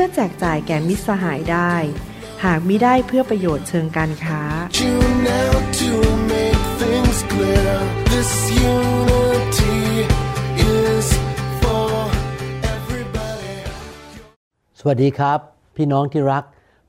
[0.00, 1.72] พื่อแจกจ่ายแก่มิตรสหายได้
[2.44, 4.42] หากมิได้เพื่อประโยชน์เชิงการค้า
[7.32, 7.72] clear.
[14.80, 15.38] สวัสดีครับ
[15.76, 16.44] พี่น้องที่รัก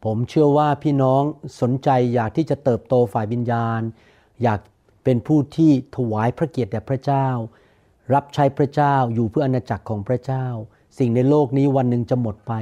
[0.06, 1.24] ผมเชื่อว่าพี่น้อง
[1.62, 3.82] สนใจอยากที่จะเติบโตฝ่ายวิญญาณ
[4.44, 4.60] อยาก
[5.04, 7.28] เป็นผู้ที่ถวายพระเกียรติแด่พระเจ้า
[8.14, 10.46] รับใช้พระเจ้าอยู่เพื่ออาณาจักรของพระเจ้า
[11.00, 12.54] สิ่งในโลกนี้วันหนึ่งจะหมดไป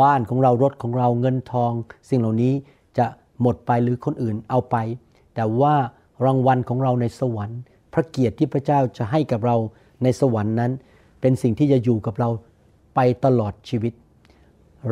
[0.00, 1.72] บ้านของเรารถของเราเงินทอง
[2.08, 2.54] สิ่งเหล่านี้
[2.98, 3.06] จะ
[3.40, 4.76] หมดไปหรือคนอื่นเอาไป
[5.34, 5.74] แต่ว่า
[6.24, 7.60] รางวัลของเราในสวรรค์
[7.92, 9.56] พระเกียรติที่พระเจ้าจะให้กับเรา
[10.02, 10.72] ในสวรรค์นั้น
[11.20, 12.28] เป็นสิ่งที่จะอยู่กับเรา
[12.94, 13.92] ไปตลอดชีวิต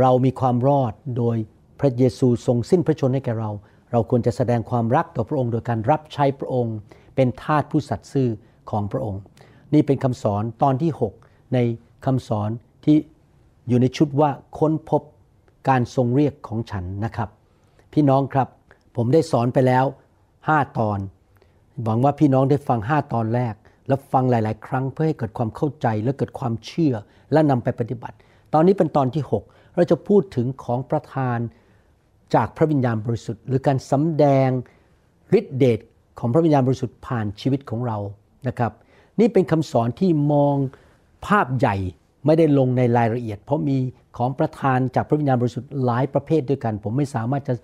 [0.00, 1.36] เรามีความรอดโดย
[1.80, 3.50] พระเยซูทรงสิ้นพระชนให้แก่เรา
[3.92, 6.76] เราควรจะแสดงความรักต่อพระองค์โดยการรับใช้พระองค์
[7.14, 8.28] เป็นทาสผู้สัตย์ซื่อ
[8.70, 9.20] ของพระองค์
[9.74, 10.90] นี่เป็นคำสอนตอนที่
[11.22, 11.58] 6 ใน
[12.06, 12.50] คำสอน
[12.84, 12.96] ที่
[13.68, 15.02] อยู่ในชุดว่าค้นพบ
[15.68, 17.28] การทรงเรียกของฉันนะครับ
[17.92, 18.48] พี่น้องครับ
[18.96, 19.84] ผมได้สอนไปแล้ว
[20.30, 20.98] 5 ตอน
[21.84, 23.54] หวังว่าพี่น้องได้ฟัง 5 ตอนแรก
[23.88, 26.94] และฟังหลาย ๆ ครั้งเพื่อให้เกิดความเข้าใจและเกิดความเชื่อ
[27.32, 28.16] และนำไปปฏิบัติ
[28.54, 31.38] ตอนนี้เป็นตอนที่ 6 เราจะพูดถึงของประทาน
[32.34, 34.48] จากพระวิญญาณบริสุทธิ์ หรือการสำแดง
[35.38, 35.80] ฤทธิเดช
[36.18, 37.98] ของพระวิญญาณบริสุทธิ์ผ่านชีวิตของเรา
[38.48, 38.72] นะครับ
[39.20, 40.56] นี่เป็นคำสอนที่มอง
[41.26, 41.76] ภาพใหญ่
[42.26, 43.76] ไม่ได้ลงในรายละเอียด เพราะมี
[44.16, 47.54] ของประทานจากพระวิญญาณบริสุทธิ์หลายประเภทด้วยกัน ผมไม่สามารถจะ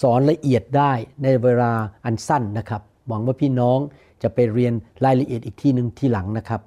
[0.00, 1.72] สอนละเอียดได้ในเวลา
[2.04, 3.78] อันสั้นนะครับ หวังว่าพี่น้อง
[4.22, 4.72] จะไปเรียน
[5.04, 6.60] รายละเอียดอีกที่หนึ่งทีหลังนะครับ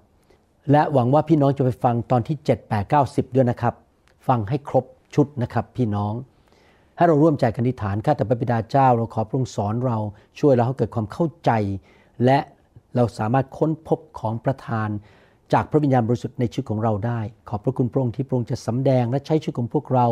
[0.72, 3.74] และหวังว่าพี่น้องจะไปฟังตอนที่ 7 8 9 10 ด้วยนะครับ
[4.28, 6.14] ฟังให้ครบชุดนะครับพี่น้อง
[6.98, 9.98] ให้เราร่วมใจกันอธิษฐานข้าแต่พระบิดาเจ้า เราขอพระองค์สอนเรา
[10.40, 11.52] ช่วยเราให้เกิดความเข้าใจ
[12.26, 12.40] และ
[12.96, 14.90] เราสามารถค้นพบของประทาน
[15.54, 20.08] จากพระวิญญาณบริสุทธิ์ในชีวิตของเราได้ ขอบพระคุณพระองค์ที่พระองค์จะสำแดงและใช้ชีวิตของพวกเรา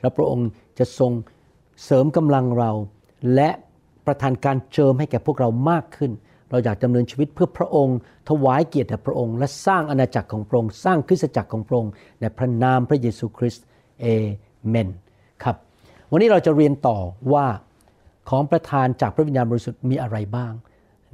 [0.00, 0.48] และพระองค์
[0.78, 1.12] จะทรง
[1.84, 2.70] เสริมกำลังเรา
[3.34, 3.50] และ
[4.06, 6.12] ประทานการเจิมให้แก่พวกเรามากขึ้น
[6.50, 7.98] เราอยากดำเนินชีวิตเพื่อพระองค์
[8.28, 13.64] ถวายเกียรติแด่พระองค์ และสร้างอาณาจักรของพระองค์ สร้างคริสตจักรของพระองค์ในพระนามพระเยซูคริสต์
[14.00, 14.06] เอ
[14.68, 14.88] เมน
[15.42, 15.56] ครับ
[16.10, 16.98] วันนี้เราจะเรียนต่อ
[17.32, 17.46] ว่า
[18.30, 20.52] ของประทานจากพระวิญญาณบริสุทธิ์มีอะไรบ้าง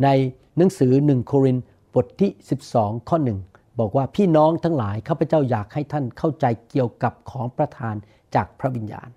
[0.02, 0.08] ใน
[0.56, 1.62] หนังสือหนึ่งโครินธ์
[1.94, 2.30] บทที่
[2.70, 3.38] 12 ข้อหนึ่ง
[3.78, 7.94] บอกว่าพี่น้องทั้งหลายข้าพเจ้าอยากให้ท่านเข้าใจเกี่ยวกับของประทาน
[8.34, 9.08] จากพระวิญญาณ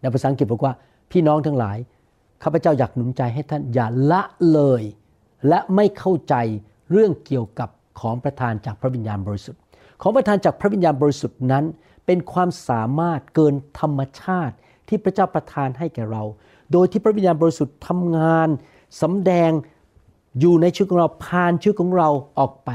[0.00, 0.74] ในภาษาอังกฤษบอกว่า
[1.10, 1.78] พี่น้องทั้งหลาย
[2.42, 4.22] ข้าพเจ้าอยากหนุนใจให้ท่านอย่าละ
[4.52, 4.82] เลย
[5.48, 6.34] และไม่เข้าใจ
[6.90, 7.68] เรื่องเกี่ยวกับ
[8.00, 9.60] ของประทานจากพระวิญญาณบริสุทธิ์
[10.02, 11.64] ของประทานจากพระวิญญาณบริสุทธิ์นั้น
[12.06, 14.54] เป็นความสามารถเกินธรรมชาติ
[14.88, 16.22] ที่พระเจ้าประทานให้แก่เรา
[16.72, 18.48] โดยที่พระวิญญาณบริสุทธิ์ทำงาน
[19.02, 19.50] สำแดง
[20.40, 22.70] อยู่ในชีวิตของเราผ่านชีวิตของเราออกไป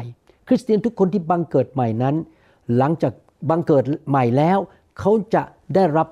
[0.48, 2.16] คริสเตียนทุกคนที่บังเกิดใหม่นั้น
[2.78, 3.14] หลังจาก
[3.50, 4.58] บังเกิดใหม่แล้ว
[5.00, 5.44] เขาจะ
[5.76, 6.08] ได้รับ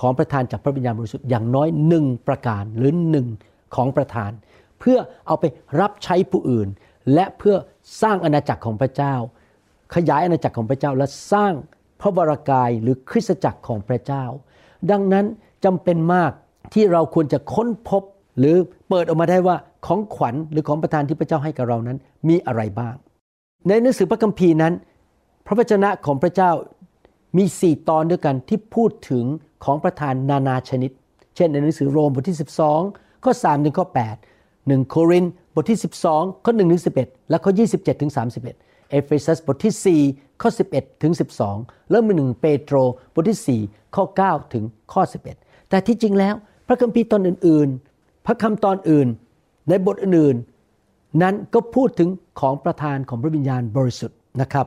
[0.00, 3.26] ของประทานจากพระวิญญาณบริสุทธิ์อย่างน้อยหนึ่งประการหรือหนึ่ง
[3.74, 4.30] ของประทาน
[4.78, 5.44] เพื่อเอาไป
[5.80, 6.68] รับใช้ผู้อื่น
[7.14, 7.56] และเพื่อ
[8.02, 9.14] สร้างอาณาจักรของพระเจ้า
[9.94, 11.52] ขยายอาณาจักรของพระเจ้าและสร้าง
[12.00, 14.24] พระวรากายหรือคริสตจักรของพระเจ้า
[14.90, 15.26] ดังนั้น
[15.64, 16.32] จำเป็นมาก
[16.74, 18.02] ที่เราควรจะค้นพบ
[18.38, 18.56] หรือ
[18.88, 19.56] เปิดออกมาได้ว่า
[19.86, 22.94] ของขวัญหรือของประทานที่พระเจ้าให้กับเรานั้นมีอะไรบ้าง
[23.68, 24.74] ในหนังสือพระคัมภีร์นั้น
[25.46, 26.50] พระวจนะของพระเจ้า
[27.36, 29.24] มีสี่ตอนด้วยกันที่พูดถึง
[29.64, 30.90] ของประทานนานาชนิด
[31.36, 32.38] เช่นในหนังสือโรมบทที่
[32.80, 33.86] 12 ข้อ3ถึงข้อ
[34.32, 35.24] 8 1 โคริน
[35.54, 35.78] บทที่
[36.08, 38.12] 12 ข้อ1ถึง11 และข้อ 27ถึง
[38.50, 41.12] 31 เอเฟซัสบทที่ 4 ข้อ 11ถึง
[41.50, 42.76] 12 แล้วมีหนึ่งเปโตร
[43.14, 45.02] บทที่ 4 ข้อ 9 ถึงข้อ
[45.34, 46.34] 11 แต่ที่จริงแล้ว
[46.66, 47.68] พระคัมภีร์ตอนอื่น
[47.98, 49.08] ๆ พระคำตอนอื่น
[49.68, 50.51] ในบทอื่นๆ
[51.22, 52.08] นั้นก็พูดถึง
[52.40, 54.66] ของประทานของพระวิญญาณบริสุทธิ์นะครับ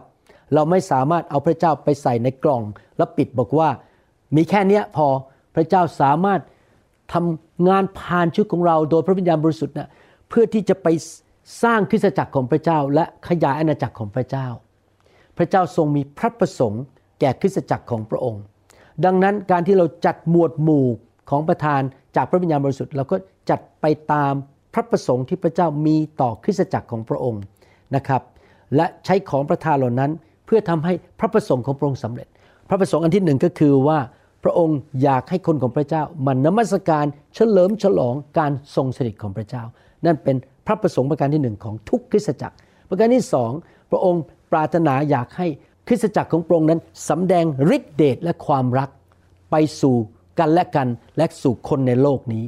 [0.54, 2.62] เราไม่สามารถเอาพระเจ้าไปใส่ในกล่อง
[2.98, 3.70] แล้วปิดบอกว่า
[4.36, 5.08] มีแค่เนี้ยพอ
[5.56, 6.42] พระเจ้าสามารถ
[7.14, 9.90] ทำงานผ่านชีวิตของเราโดยพระวิญญาณบริสุทธิ์นะ
[10.30, 10.88] เพื่อที่จะไป
[11.64, 14.48] สร้างคริสตจักรของพระเจ้า และขยายอาณาจักรของพระเจ้า
[15.38, 16.84] พระเจ้าทรงมีพระประสงค์
[17.20, 18.44] แก่คริสตจักรของพระองค์
[19.06, 20.88] ดังนั้นการที่เราจัดหมวดหมู่
[21.30, 21.82] ของประธาน
[22.16, 23.18] จากพระวิญญาณบริสุทธิ์เราก็
[23.50, 24.34] จัดไปตาม
[24.76, 27.42] พระประสงค์ที่พระเจ้ามีต่อคริสตจักรของพระองค์
[27.96, 28.22] นะครับ
[28.76, 30.12] และใช้ของประทานเหล่านั้น
[30.46, 32.28] เพื่อทำให้พระประสงค์ของพระองค์สำเร็จ
[32.70, 34.00] พระประสงค์อันที่หนึ่งก็คือว่า
[34.44, 37.06] พระองค์อยากให้คนของพระเจ้ามานมัสการ
[37.36, 39.64] เฉลิมฉลองการทรงสถิตของพระเจ้า
[40.06, 40.36] นั่นเป็น
[40.68, 42.56] พระประสงค์ประการที่หนึ่งของทุกคริสตจักร
[42.90, 43.52] ประการที่สอง
[43.92, 45.48] พระองค์ปรารถนาอยากให้
[45.88, 47.46] คริสตจักรของพระองค์นั้นสำแดง
[47.76, 48.90] ฤทธิเดชและความรัก
[49.52, 49.96] ไปสู่
[50.40, 50.88] กันและกัน
[51.18, 52.46] และสู่คนในโลกนี้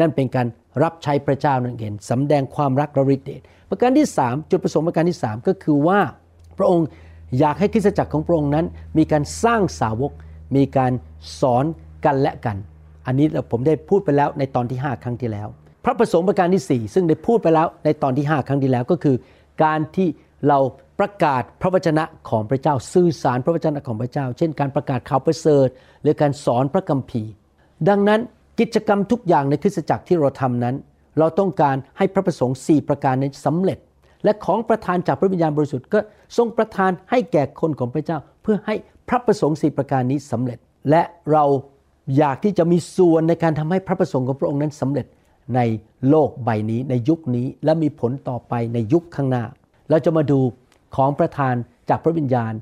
[0.00, 0.46] นั่นเป็นการ
[0.82, 3.40] รับใช้พระเจ้านั่นเองสำแดงความรักและฤทธิเดช
[3.70, 6.00] ประการที่สามจุดประสงค์ประการที่สามก็คือว่า
[6.58, 6.86] พระองค์
[7.38, 8.66] อยากให้คริสตจักรของพระองค์นั้น
[8.98, 10.12] มีการสร้างสาวก
[10.56, 10.92] มีการ
[11.40, 11.64] สอน
[12.04, 12.56] กันและกัน
[13.06, 15.48] อันนี้ผมได้พูดไปแล้วในตอนที่ 5 ครั้งที่แล้ว
[15.84, 19.16] พระประสงค์ประการที่ 4 ซึ่งได้พูดไปแล้วในตอนที่ 5 ครั้งที่แล้วก็คือ
[19.64, 20.08] การที่
[20.48, 20.58] เรา
[21.00, 25.68] ประกาศพระวจนะของพระเจ้าสื่อสารพระวจนะของพระเจ้า เช่น การประกาศข่าวประเสริฐ
[26.02, 27.32] หรือการสอนพระคัมภีร์
[27.88, 28.20] ดังนั้น
[28.60, 30.74] กิจกรรมทุกอย่างในคริสตจักรที่เราทำนั้น
[31.18, 33.78] เราต้องการให้พระประสงค์ 4 ประการนั้นสำเร็จ
[34.24, 35.98] และของประทานจากพระวิญญาณบริสุทธิ์ก็
[36.36, 38.74] ทรงประทานให้แก่คนของพระเจ้า เพื่อให้
[39.08, 40.58] พระประสงค์สี่ประการนี้สำเร็จ
[40.90, 41.44] และเรา
[42.16, 45.06] อยากที่จะมีส่วนในการทำให้พระประสงค์ของพระองค์นั้นสำเร็จ
[45.56, 45.60] ใน
[46.08, 49.44] โลกใบนี้ในยุคนี้และมีผลต่อไปในยุคข้างหน้า
[49.90, 50.40] เราจะมาดู
[50.96, 51.54] ของประทาน
[51.88, 52.52] จากพระวิญญาณ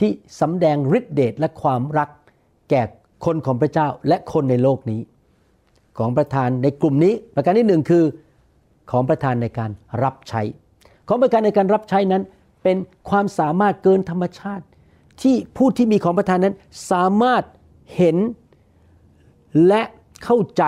[0.00, 0.10] ที่
[0.40, 2.10] สำแดงฤทธิเดชและความรัก
[2.70, 2.82] แก่
[3.24, 5.00] คนของพระเจ้าและคนในโลกนี้
[5.98, 8.04] ของประทานในกลุ่มนี้ ประการที่หนึ่งคือ
[8.90, 9.70] ของประทานในการ
[10.02, 10.42] รับใช้
[11.08, 12.22] ของประทานในการรับใช้นั้น
[12.62, 12.76] เป็น
[13.10, 14.64] ความสามารถเกินธรรมชาติ
[15.22, 16.54] ที่ผู้ที่มีของประทานนั้น
[16.90, 17.42] สามารถ
[17.96, 18.16] เห็น
[19.66, 19.82] และ
[20.24, 20.64] เข้าใจ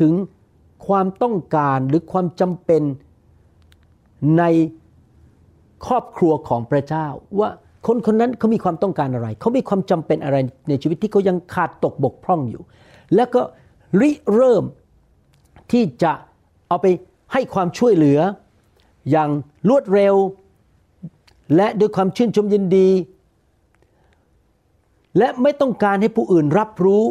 [0.00, 0.12] ถึง
[0.86, 2.82] ความต้องการหรือความจำเป็น
[4.38, 4.44] ใน
[5.86, 7.06] ครอบครัวของพระเจ้า
[7.40, 7.50] ว่า
[7.86, 10.36] คนคนนั้นเขามีความต้องการอะไร เขามีความจำเป็นอะไร
[10.68, 12.62] ในชีวิตที่เขายังขาดตกบกพร่องอยู่
[13.14, 13.40] แล้วก็
[14.00, 14.64] ริเริ่ม
[15.72, 16.12] ที่จะ
[16.68, 16.86] เอาไป
[17.32, 18.20] ให้ความช่วยเหลือ
[19.10, 19.30] อย่าง
[19.68, 20.14] รวดเร็ว
[21.56, 22.88] และด้วยความชื่นชมยินดี
[25.18, 27.04] และไม่ต้องการให้ผู้อื่นรับรู้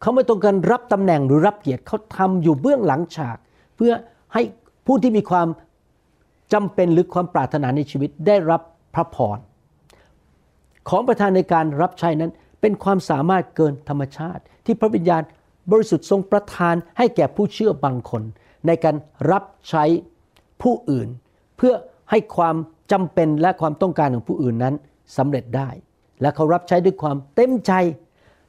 [0.00, 3.36] เขาไม่ต้องการรับตำแหน่งหรือรับเกียรติเขาทำอยู่เบื้องหลังฉาก
[3.76, 3.92] เพื่อ
[4.34, 4.42] ให้
[4.86, 5.48] ผู้ที่มีความ
[6.52, 8.60] จำเป็นหรือความปรารถนาในชีวิตได้รับ
[8.94, 9.38] พระพร
[10.88, 15.22] ของประธานในการรับใช้นั้นเป็นความสามารถเกินธรรมชาติ ที่พระวิญญาณ
[15.70, 18.22] บริสุทธิ์ทรงประทานให้แก่ผู้เชื่อบางคน
[18.66, 18.96] ในการ
[19.30, 19.84] รับใช้
[20.62, 21.08] ผู้อื่น
[21.56, 21.74] เพื่อ
[22.10, 22.56] ให้ความ
[22.92, 24.74] จำเป็นและความต้องการของผู้อื่นนั้น
[25.16, 25.68] สำเร็จได้
[26.20, 27.72] และเขารับใช้ด้วยความเต็มใจ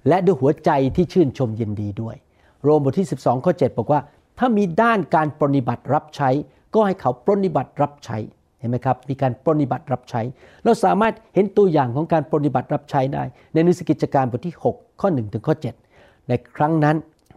[0.08, 2.16] และด้วยหัวใจที่ชื่นชมยินดีด้วย
[2.64, 4.02] โรมบทที่ 12ข้อ7บอกว่า
[4.40, 6.30] ถ้ามีด้านการปรนิบัติรับใช้
[6.74, 8.18] ก็ให้เขาปรนิบัติรับใช้
[8.60, 10.22] เห็นไหมครับมีการปรนิบัติรับใช้
[10.64, 13.24] เราสามารถเห็นตัวอย่างของการปรนิบัติรับใช้ได้
[13.54, 15.56] ในนังสือกิจการบทที่ 6 ข้อ1ถึงข้อ
[15.92, 16.96] 7 ในครั้งนั้น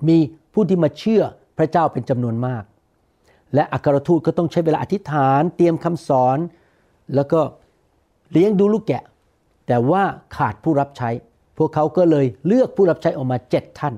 [0.08, 0.16] มี
[0.52, 1.22] ผู้ที่มาเชื่อ
[1.58, 2.64] พระเจ้าเป็นจำนวนมาก
[3.54, 6.38] และอัครทูตก็ต้องใช้เวลาอธิษฐานเตรียมคำสอน
[7.14, 7.40] แล้วก็
[8.32, 9.02] เลี้ยงดูลูกแกะ
[9.66, 10.02] แต่ว่า
[10.36, 11.10] ขาดผู้รับใช้
[11.58, 13.94] พวกเขาก็เลยเลือกผู้รับใช้ออกมาเจ็ดท่าน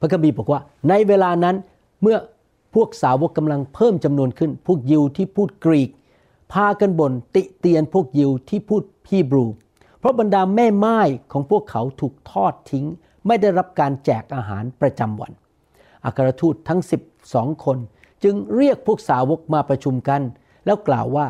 [0.00, 1.56] พระคัมภีร์บอกว่าในเวลานั้น
[2.02, 2.16] เมื่อ
[2.74, 5.90] พวกสาวกกำลังเพิ่มจำนวนขึ้น พวกยิวที่พูดกรีก
[6.52, 9.46] พากันบ่นติเตียนพวกยิวที่พูดฮีบรู
[9.98, 10.98] เพราะบรรดาแม่ไม้
[11.32, 12.86] ของพวกเขาถูกทอดทิ้ง
[13.26, 15.32] ไม่ได้รับการแจกอาหารประจำวัน
[16.04, 16.80] อัครทูตทั้ง
[17.22, 17.78] 12 คน
[18.24, 20.20] จึงเรียกพวกสาวกมาประชุมกัน
[20.66, 21.26] แล้วกล่าวว่า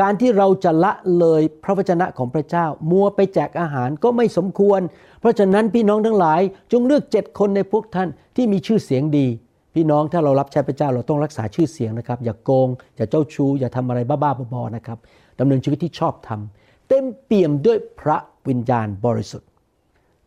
[0.00, 4.80] การที่เราจะละเลยพระวจนะของพระเจ้า มัวไปแจกอาหารก็ไม่สมควร
[5.20, 6.40] เพราะฉะนั้นพี่น้องทั้งหลาย
[6.72, 9.26] จงเลือกเจ็ดคนในพวกท่านที่มีชื่อเสียงดี
[9.74, 14.98] พี่น้องถ้าเรารับใช้พระเจ้าเราต้องรักษาชื่อเสียงนะครับ อย่ากโกง อย่าเจ้าชู้อย่าทำอะไรบ้าๆบอๆนะครับ
[15.38, 16.40] ดำเนินชีวิตที่ชอบธรรม
[16.88, 18.16] เต็มเปี่ยมด้วยพระ
[18.48, 19.48] วิญญาณบริสุทธิ์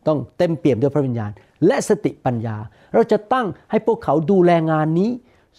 [0.08, 1.30] ต้องเต็มเปี่ยมด้วยพระวิญญาณ
[1.66, 2.56] และสติปัญญา
[2.94, 5.10] เราจะตั้งให้พวกเขาดูแลงานนี้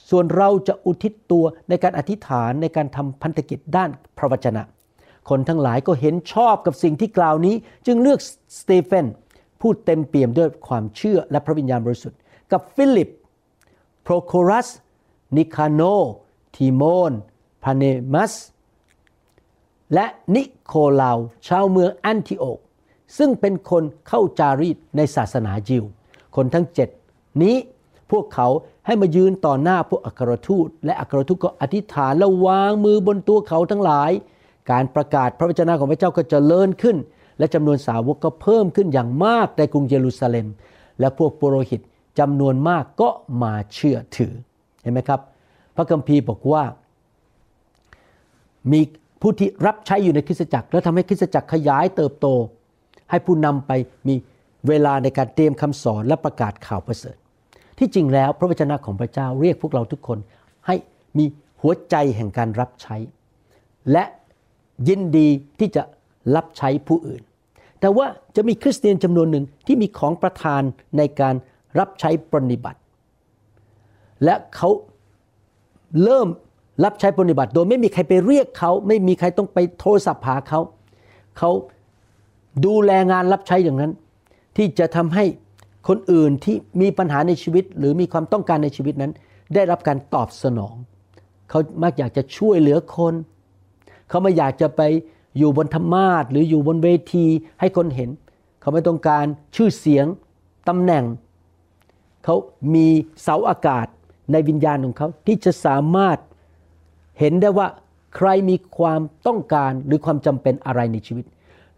[0.10, 4.64] ส่วนเราจะอุทิศตัวในการอธิษฐานในการทำพันธกิจด้านพระวจนะ
[5.30, 8.20] คนทั้งหลายก็เห็นชอบกับสิ่งที่กล่าวนี้ จึงเลือก
[8.60, 9.06] สเตเฟน
[9.62, 12.20] ผู้เต็มเปี่ยมด้วยความเชื่อและพระวิญญาณบริสุทธิ์
[12.52, 13.10] กับฟิลิป
[14.04, 14.68] โปรโครัส
[15.38, 15.82] นิคาโนร์
[16.56, 17.14] ทิโมน
[17.64, 18.34] ปารเมนัส
[19.94, 22.60] และนิโคเลาส์ชาวเมืองแอนติโอก
[23.18, 25.84] ซึ่งเป็นคนเข้าจารีตในศาสนายิว
[26.36, 26.90] คนทั้งเจ็ด
[27.44, 27.56] นี้
[28.12, 28.48] พวกเขา
[28.86, 34.12] ให้มายืนต่อหน้าพวกอัครทูต และอัครทูตก็อธิษฐานและวางมือบนตัวเขาทั้งหลาย
[34.72, 36.98] การประกาศพระวจนะของพระเจ้าก็เจริญขึ้น
[37.40, 40.48] และจำนวนสาวกก็เพิ่มขึ้นอย่างมากในกรุงเยรูซาเล็ม
[41.00, 41.82] และพวกปุโรหิต
[42.20, 43.10] จำนวนมากก็
[43.44, 44.34] มาเชื่อถือ
[44.82, 45.20] เห็นไหมครับ
[45.76, 46.64] พระคัมภีร์บอกว่า
[48.72, 48.82] มี
[49.22, 52.28] ผู้ที่รับใช้อยู่ในคริสตจักร แล้วทำให้คริสตจักรขยายเติบโต
[53.10, 53.72] ให้ผู้นำไป
[54.08, 54.16] มี
[54.68, 57.18] เวลาในการเตรียมคำสอนและประกาศข่าวประเสริฐ
[57.78, 60.18] ที่จริงแล้วพระวจนะของพระเจ้าเรียกพวกเราทุกคน
[60.68, 60.76] ให้
[61.18, 61.26] มี
[61.62, 62.98] หัวใจแห่งการรับใช้
[63.92, 64.04] และ
[64.88, 65.28] ยินดี
[65.60, 65.84] ที่จะ
[66.36, 67.22] รับใช้ผู้อื่น
[67.80, 70.62] แต่ว่าจะมีคริสเตียนจำนวนหนึ่งที่มีของประทาน
[70.98, 71.36] ในการ
[71.80, 72.80] รับใช้ปฏิบัติ
[74.24, 74.70] และเขา
[76.04, 76.28] เริ่ม
[76.84, 80.60] รับใช้ปฏิบัติ โดยไม่มีใครไปเรียกเขา ไม่มีใครต้องไปโทรศัพท์หาเขา
[81.38, 81.52] เขา
[82.66, 83.92] ดูแลงานรับใช้อย่างนั้น
[84.58, 85.26] ที่จะทำให้
[85.88, 89.12] คนอื่นที่มีปัญหาในชีวิต หรือมีความต้องการในชีวิตนั้น
[89.56, 90.76] ได้รับการตอบสนอง
[91.50, 93.14] เขามักอยากจะช่วยเหลือคน
[94.10, 94.82] เขาไม่อยากจะไป
[95.38, 97.26] อยู่บนธรรมาสหรืออยู่บนเวที
[97.60, 98.10] ให้คนเห็น
[98.62, 99.26] เขาไม่ต้องการ
[99.56, 100.06] ชื่อเสียง
[100.68, 101.06] ตำแหน่ง
[102.26, 102.36] เขา
[102.76, 102.88] มี
[103.22, 103.88] เสาอากาศ
[104.32, 106.18] ในวิญญาณของเขาที่จะสามารถ
[107.20, 107.68] เห็นได้ว่า
[108.16, 111.26] ใครมีความต้องการหรือความจำเป็นอะไรในชีวิต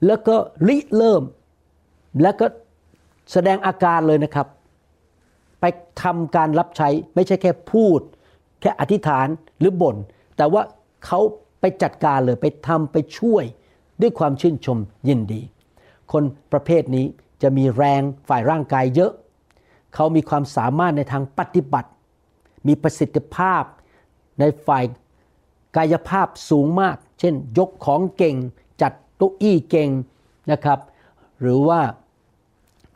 [0.06, 0.36] แล้วก็
[0.68, 1.24] ริเริ่ม
[2.22, 2.46] แล้วก็
[3.32, 4.48] แสดงอาการเลยนะครับ
[5.60, 5.66] ไป
[6.04, 8.00] ทำการรับใช้ไม่ใช่แค่พูด
[8.62, 9.28] แค่อธิษฐาน
[9.60, 9.96] หรือบ่น
[10.38, 10.62] แต่ว่า
[11.06, 11.20] เขา
[11.60, 13.44] ไปจัดการเลยไปทำไปช่วย
[14.02, 14.78] ด้วยความชื่นชม
[15.08, 15.42] ยินดี
[16.12, 17.06] คนประเภทนี้
[17.42, 19.12] จะมีแรงฝ่ายร่างกายเยอะ
[19.96, 21.90] เขามีความสามารถในทางปฏิบัติ
[22.68, 23.64] มีประสิทธิภาพ
[24.40, 24.84] ในฝ่าย
[25.78, 28.36] กายภาพสูงมาก เช่น ยกของเก่ง
[29.22, 29.90] จัดเก้าอี้เก่ง
[30.52, 30.80] นะครับ
[31.42, 31.82] หรือว่า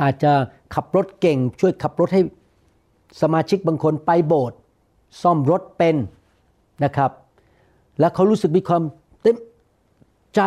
[0.01, 0.33] อาจจะ
[0.75, 2.21] ขับรถเก่ง ช่วยขับรถให้
[3.21, 4.57] สมาชิกบางคนไปโบสถ์
[5.21, 5.95] ซ่อมรถเป็น
[6.83, 7.11] นะครับ
[7.99, 8.83] แล้วเขารู้สึกมีความ
[9.21, 9.37] เต็ม
[10.35, 10.41] ใจ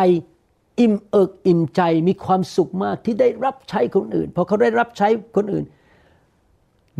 [0.79, 5.65] อิ่มเอิกอิ่มใจมีความสุขมากที่ได้รับใช้คนอื่นพอเขาได้รับใช้คนอื่น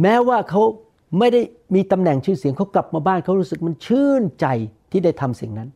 [0.02, 0.62] แม้ว่าเขา
[1.20, 1.42] ไม่ได้
[1.76, 4.48] มีตำแหน่งชื่อเสียงเขากลับมาบ้านเขารู้สึกมันชื่นใจ
[4.92, 5.70] ที่ได้ทำสิ่งนั้น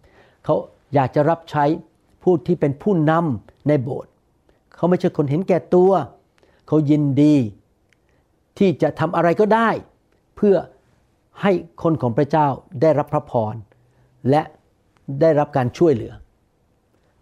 [0.46, 0.56] เขา
[0.96, 1.64] อยากจะรับใช้
[2.24, 4.12] ผู้ที่เป็นผู้นำในโบสถ์
[4.76, 5.92] เขาไม่ใช่คนเห็นแก่ตัว
[6.68, 7.36] เขายินดี
[8.58, 9.70] ที่จะทำอะไรก็ได้
[10.36, 10.56] เพื่อ
[11.42, 11.52] ให้
[11.84, 12.48] คนของพระเจ้า
[12.82, 13.56] ได้รับพระพร
[14.30, 14.42] และ
[15.22, 16.14] ได้รับการช่วยเหลือ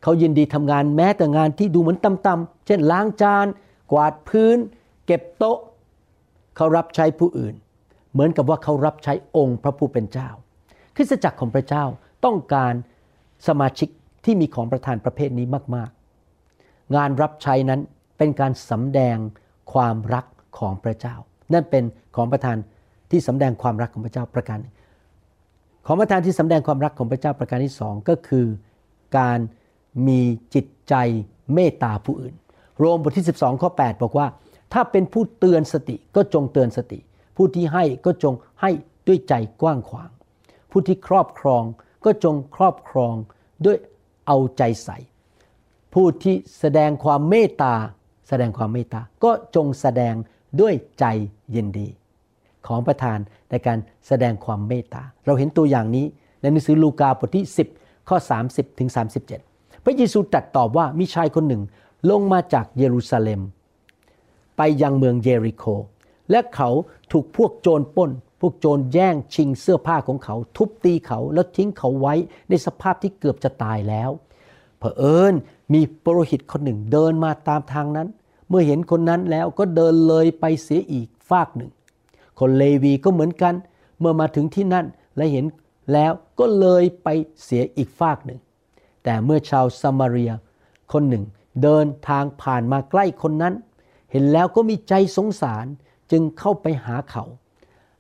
[0.04, 3.46] เขายินดีทำงานแม้แต่งานที่ดูเหมือนต่ำๆเช่นล้างจาน
[3.92, 4.58] กวาดพื้น
[5.06, 5.60] เก็บโต๊ะ
[6.56, 7.56] เขารับใช้ผู้อื่น
[8.12, 10.30] เหมือนกับว่าเขารับใช้องค์พระผู้เป็นเจ้า
[10.96, 11.84] คริสตจักรของพระเจ้า
[12.26, 12.74] ต้องการ
[13.48, 13.90] สมาชิก
[14.26, 17.82] ที่มีของประทานประเภทนี้มากๆ งานรับใช้นั้น
[18.18, 19.18] เป็นการสำแดง
[19.74, 20.26] ความรัก
[20.60, 21.16] ของพระเจ้า
[21.54, 21.84] นั่นเป็น
[22.16, 22.58] ของประทาน
[23.12, 24.74] ที่สำแดงความรักของพระเจ้าประการหนึ่ง
[25.88, 28.46] ของประทานที่สำแดงความรักของพระเจ้าประการที่สองก็คือ
[29.18, 29.40] การ
[30.08, 30.22] มี
[30.56, 30.96] จิตใจ
[31.54, 32.36] เมตตาผู้อื่น
[32.80, 34.28] โรมบทที่ 12ข้อ8บอกว่า
[34.74, 37.00] ถ้าเป็นผู้เตือนสติก็จงเตือนสติ
[37.36, 38.72] ผู้ที่ให้ก็จงให้
[39.08, 40.10] ด้วยใจกว้างขวาง
[40.72, 41.64] ผู้ที่ครอบครอง
[42.06, 43.14] ก็จงครอบครอง
[43.66, 43.78] ด้วย
[44.28, 44.98] เอาใจใส่
[45.94, 47.74] ผู้ที่แสดงความเมตตา
[48.30, 50.16] แสดงความเมตตา ก็จงแสดง
[50.62, 51.06] ด้วยใจ
[51.56, 51.88] ยินดี
[52.68, 56.06] ของประทานในการแสดงความเมตตา เราเห็นตัวอย่างนี้
[56.42, 57.46] ในหนังสือลูกาบทที่
[57.78, 58.18] 10 ข้อ
[58.50, 58.90] 30ถึง
[59.38, 61.64] 37 พระเยซูตรัสตอบว่ามีชายคนหนึ่ง
[62.10, 63.42] ลงมาจากเยรูซาเล็ม
[64.58, 65.66] ไปยังเมืองเยริโค
[66.32, 66.70] และเขา
[67.12, 72.14] ถูกพวกโจรปล้น พวกโจรแย่งชิงเสื้อผ้าของเขา ทุบตีเขาแล้วทิ้งเขาไว้
[72.50, 74.10] ในสภาพที่เกือบจะตายแล้ว
[74.80, 75.34] เผอิญ
[75.74, 78.08] มีปรหิตคนหนึ่งเดินมาตามทางนั้น
[78.50, 81.72] เมื่อเห็นคนนั้นแล้วก็เดินเลยไปเสียอีกฟากหนึ่ง
[82.40, 83.54] คนเลวีก็เหมือนกัน
[84.00, 85.46] เมื่อมาถึงที่นั่นและเห็น
[85.94, 87.08] แล้วก็เลยไป
[87.44, 88.40] เสียอีกฟากหนึ่ง
[89.04, 90.32] แต่เมื่อชาวซามารีย
[90.92, 91.24] คนหนึ่ง
[91.64, 93.54] เดินทางผ่านมาใกล้คนนั้น
[94.12, 95.66] เห็นแล้วก็มีใจสงสาร
[96.12, 97.24] จึงเข้าไปหาเขา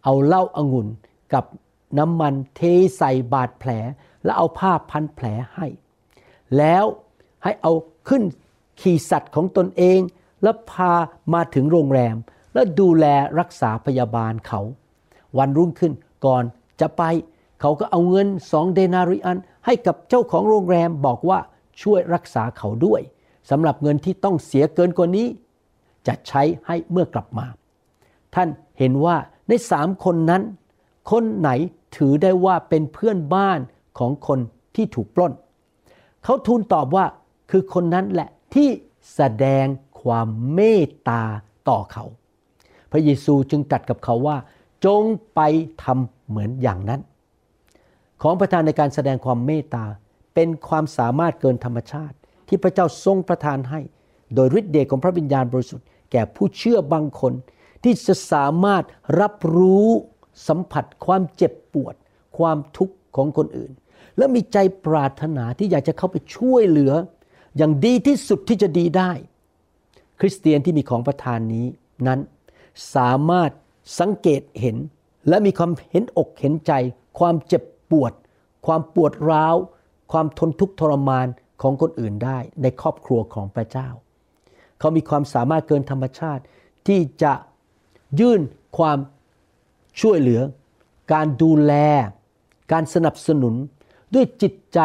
[0.03, 0.87] เอาเหล้าอางุ่น
[1.33, 1.45] กับ
[1.99, 2.61] น้ำมันเท
[2.97, 3.71] ใส่บาดแผล
[4.23, 5.67] และเอาผ้าพันแผลให้
[6.57, 6.85] แล้ว
[7.43, 7.73] ให้เอา
[8.07, 8.23] ขึ้น
[8.81, 9.99] ขี่สัตว์ของตนเอง
[10.43, 10.91] แล้วพา
[11.33, 12.15] มาถึงโรงแรม
[12.53, 13.05] แล้วดูแล
[13.39, 14.61] รักษาพยาบาลเขา
[15.37, 15.93] วันรุ่งขึ้น
[16.25, 16.43] ก่อน
[16.81, 17.03] จะไป
[17.61, 21.39] เขาก็เอาเงินสองเดนาริอัน ให้กับเจ้าของโรงแรมบอกว่า
[21.81, 23.01] ช่วยรักษาเขาด้วย
[23.49, 25.27] สำหรับเงินที่ต้องเสียเกินกว่านี้
[26.07, 27.45] จะใช้ให้เมื่อกลับมา
[28.35, 29.15] ท่านเห็นว่า
[29.51, 30.43] ในสามคนนั้น
[31.11, 31.49] คนไหน
[31.97, 33.59] ถือได้ว่าเป็นเพื่อนบ้าน
[33.99, 34.39] ของคน
[34.75, 35.33] ที่ถูกปล้น
[36.23, 37.05] เขาทูลตอบว่า
[37.51, 38.69] คือคนนั้นแหละที่
[39.15, 39.65] แสดง
[40.01, 41.23] ความเมตตา
[41.69, 42.05] ต่อเขา
[42.91, 44.37] พระเยซูจึงตรัสกับเขาว่า
[44.85, 45.03] จง
[45.35, 45.39] ไป
[45.83, 47.01] ทำเหมือนอย่างนั้น
[48.21, 49.85] ของประทานในการแสดงความเมตตา
[50.33, 52.15] เป็นความสามารถเกินธรรมชาติ
[52.47, 53.79] ที่พระเจ้าทรงประทานให้
[54.35, 57.33] โดยฤทธิ์เดชของพระวิญญาณบริสุทธิ์แก่ผู้เชื่อบางคน
[57.83, 58.83] ที่จะสามารถ
[59.19, 59.87] รับรู้
[60.47, 61.95] สัมผัสความเจ็บปวด
[62.37, 63.71] ความทุกข์ของคนอื่น
[64.17, 66.93] และมีใจปรารถนาที่อยากจะเข้าไปช่วยเหลือ
[67.57, 69.11] อย่างดีที่สุดที่จะดีได้
[70.19, 71.67] คริสเตียนที่มีของประทานนี้
[72.07, 72.19] นั้น
[72.95, 73.51] สามารถ
[73.99, 74.77] สังเกตเห็น
[75.29, 76.71] และมีความเห็นอกเห็นใจ
[77.19, 78.13] ความเจ็บปวด
[78.65, 79.55] ความปวดร้าว
[80.11, 81.27] ความทนทุกข์ทรมาน
[81.61, 83.89] ของคนอื่นได้ ในครอบครัวของพระเจ้า
[84.79, 86.43] เขามีความสามารถเกินธรรมชาติ
[86.87, 87.33] ที่จะ
[88.19, 88.41] ยื่น
[88.77, 88.97] ความ
[90.01, 90.41] ช่วยเหลือ
[91.13, 91.73] การดูแล
[92.71, 93.53] การสนับสนุน
[94.13, 94.79] ด้วยจิตใจ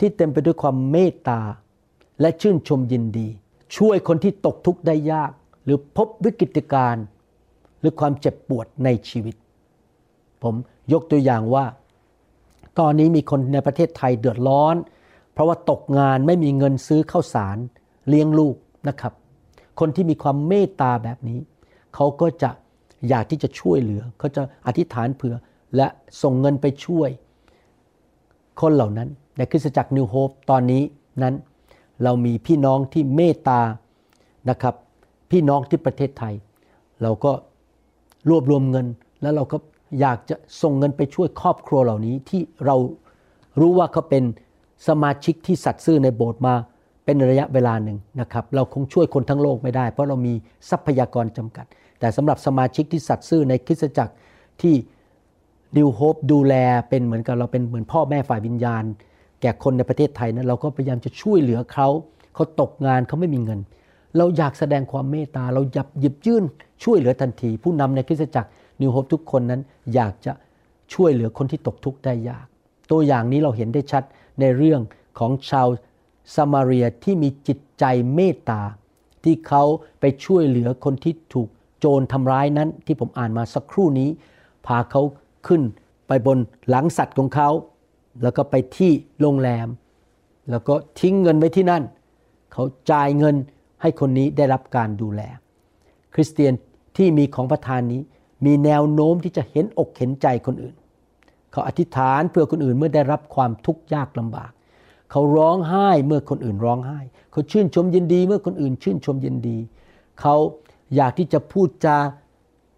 [0.00, 1.40] ที่เต็มไปด้วยความเมตตา
[2.20, 3.28] และชื่นชมยินดี
[3.76, 5.30] ช่วยคนที่ตกทุกข์ได้ยาก
[5.64, 7.04] หรือพบวิกฤตการณ์
[7.80, 9.34] หรือความเจ็บปวดในชีวิต
[10.42, 10.54] ผม
[10.92, 11.64] ยกตัวอย่างว่า
[12.78, 14.76] ตอนนี้มีคนในประเทศไทยเดือดร้อน
[15.32, 17.58] เพราะว่าตกงานไม่มีเงินซื้อข้าวสาร
[18.08, 18.56] เลี้ยงลูก
[18.88, 19.12] นะครับ
[19.80, 21.38] คนที่มีความเมตตาแบบนี้
[21.94, 22.50] เขาก็จะ
[23.08, 25.34] อยากที่จะช่วยเหลือ เขาจะอธิษฐานเผื่อ
[25.76, 25.86] และ
[26.22, 27.10] ส่งเงินไปช่วย
[28.60, 30.82] คนเหล่านั้นในคริสตจักรนิวโฮปตอนนี้
[31.22, 31.34] นั้น
[32.04, 33.60] เรามีพี่น้องที่เมตตา
[34.50, 34.74] นะครับ
[35.30, 36.34] พี่น้องที่ประเทศไทย
[37.02, 37.32] เราก็
[38.28, 38.86] รวบรวมเงิน
[39.22, 39.56] แล้วเราก็
[40.00, 42.76] อยากจะส่งเงินไปช่วยครอบครัวเหล่านี้ที่เรา
[43.60, 44.24] รู้ว่าเขาเป็น
[44.88, 46.54] สมาชิกที่สัตย์ซื่อในโบสถ์มา
[47.04, 50.34] เป็นระยะเวลาหนึ่งนะครับ เราคงช่วยคนทั้งโลกไม่ได้ เพราะเรามี
[50.70, 51.66] ทรัพยากรจำกัด
[52.04, 54.14] แต่สำหรับสมาชิกที่สัตย์ซื่อในคริสตจักร
[54.60, 54.74] ที่
[55.76, 56.54] ดิวโฮปดูแล
[56.88, 58.84] เป็นเหมือนกับเราเป็นเหมือนพ่อแม่ฝ่ายวิญญาณ
[59.40, 61.88] แก่คนในประเทศไทยนั้นเราก็พยายามจะช่วยเหลือเขา
[62.34, 63.60] เขาตกงานเขาไม่มีเงิน
[64.16, 66.44] เราอยากแสดงความเมตตา เราหยับหยิบยื่น
[66.84, 69.60] ช่วยเหลือทันที ผู้นำในคริสตจักรนิวโฮปทุกคนนั้น
[69.94, 70.32] อยากจะ
[70.94, 72.46] ช่วยเหลือคนที่ตกทุกข์ได้ยาก
[72.90, 74.02] ตัวอย่างนี้เราเห็นได้ชัด
[74.40, 74.80] ในเรื่อง
[75.18, 75.68] ของชาว
[76.34, 77.84] ซามาเรียที่มีจิตใจ
[78.14, 78.62] เมตตา
[79.24, 79.62] ที่เขา
[80.00, 81.48] ไปช่วยเหลือคนที่ถูก
[81.86, 84.08] โจรทำร้ายนั้นที่ผมอ่านมาสักครู่นี้
[84.66, 85.02] พาเขา
[85.46, 85.62] ขึ้น
[86.08, 86.38] ไปบน
[86.68, 87.48] หลังสัตว์ของเขา
[88.22, 89.68] แล้วก็ไปที่โรงแรม
[90.50, 91.82] แล้วก็ทิ้งเงินไว้ที่นั่น
[92.52, 93.36] เขาจ่ายเงิน
[93.82, 95.22] ให้คนนี้ได้รับการดูแล
[96.14, 96.52] คริสเตียน
[96.96, 98.00] ที่มีของประทานนี้
[98.46, 100.74] มีแนวโน้มที่จะเห็นอกเห็นใจคนอื่น
[101.50, 104.52] เขาอธิษฐานเพื่อคนอื่นเมื่อได้รับความทุกข์ยากลำบาก
[105.10, 106.98] เขาร้องไห้เมื่อคนอื่นร้องไห้
[107.32, 109.56] เขาชื่นชมยินดีเมื่อคนอื่นชื่นชมยินดี
[110.20, 110.36] เขา
[110.94, 111.96] อยากที่จะพูดจา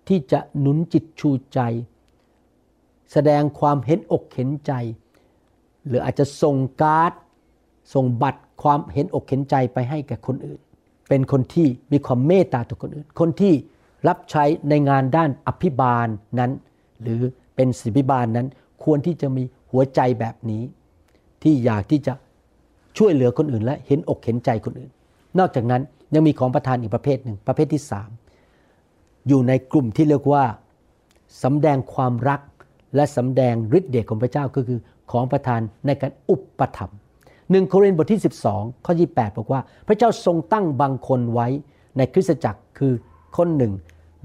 [0.09, 1.61] ที่จะหนุนจิตชูใจ
[3.13, 4.73] แสดงความเห็นอกเห็นใจ
[5.87, 7.13] หรืออาจจะส่งการ์ด
[7.95, 10.61] ส่งบัตรความเห็นอกเห็นใจไปให้แก่คนอื่น
[11.09, 13.55] เป็นคนที่มีความเมตตาต่อคนอื่น คนที่
[14.09, 16.51] รับใช้ในงานด้านอภิบาลนั้น
[17.03, 17.21] หรือ
[17.55, 18.47] เป็นศิบิบาลนั้น
[18.85, 20.63] ควรที่จะมีหัวใจแบบนี้
[21.43, 22.13] ที่อยากที่จะ
[22.99, 24.91] ช่วยเหลือคนอื่นและเห็นอกเห็นใจคนอื่น
[25.39, 25.83] นอกจากนั้น
[26.15, 28.11] ยังมีของประทานอีกประเภทหนึ่งประเภทที่สาม
[29.29, 30.45] อยู่ในกลุ่มที่เรียกว่า
[31.43, 32.41] สำแดงความรัก
[32.97, 34.79] และสำแดงฤทธิ์เดชของพระเจ้าก็คือ
[35.13, 36.99] ของประทานในการอุปถัมภ์
[37.51, 38.21] หนึ่งโครินธ์บทที่
[38.53, 41.49] 12 ข้อ 28 บอกว่า พระเจ้าทรงตั้งบางคนไว้
[41.97, 42.93] ในคริสตจักรคือ
[43.37, 43.73] คนหนึ่ง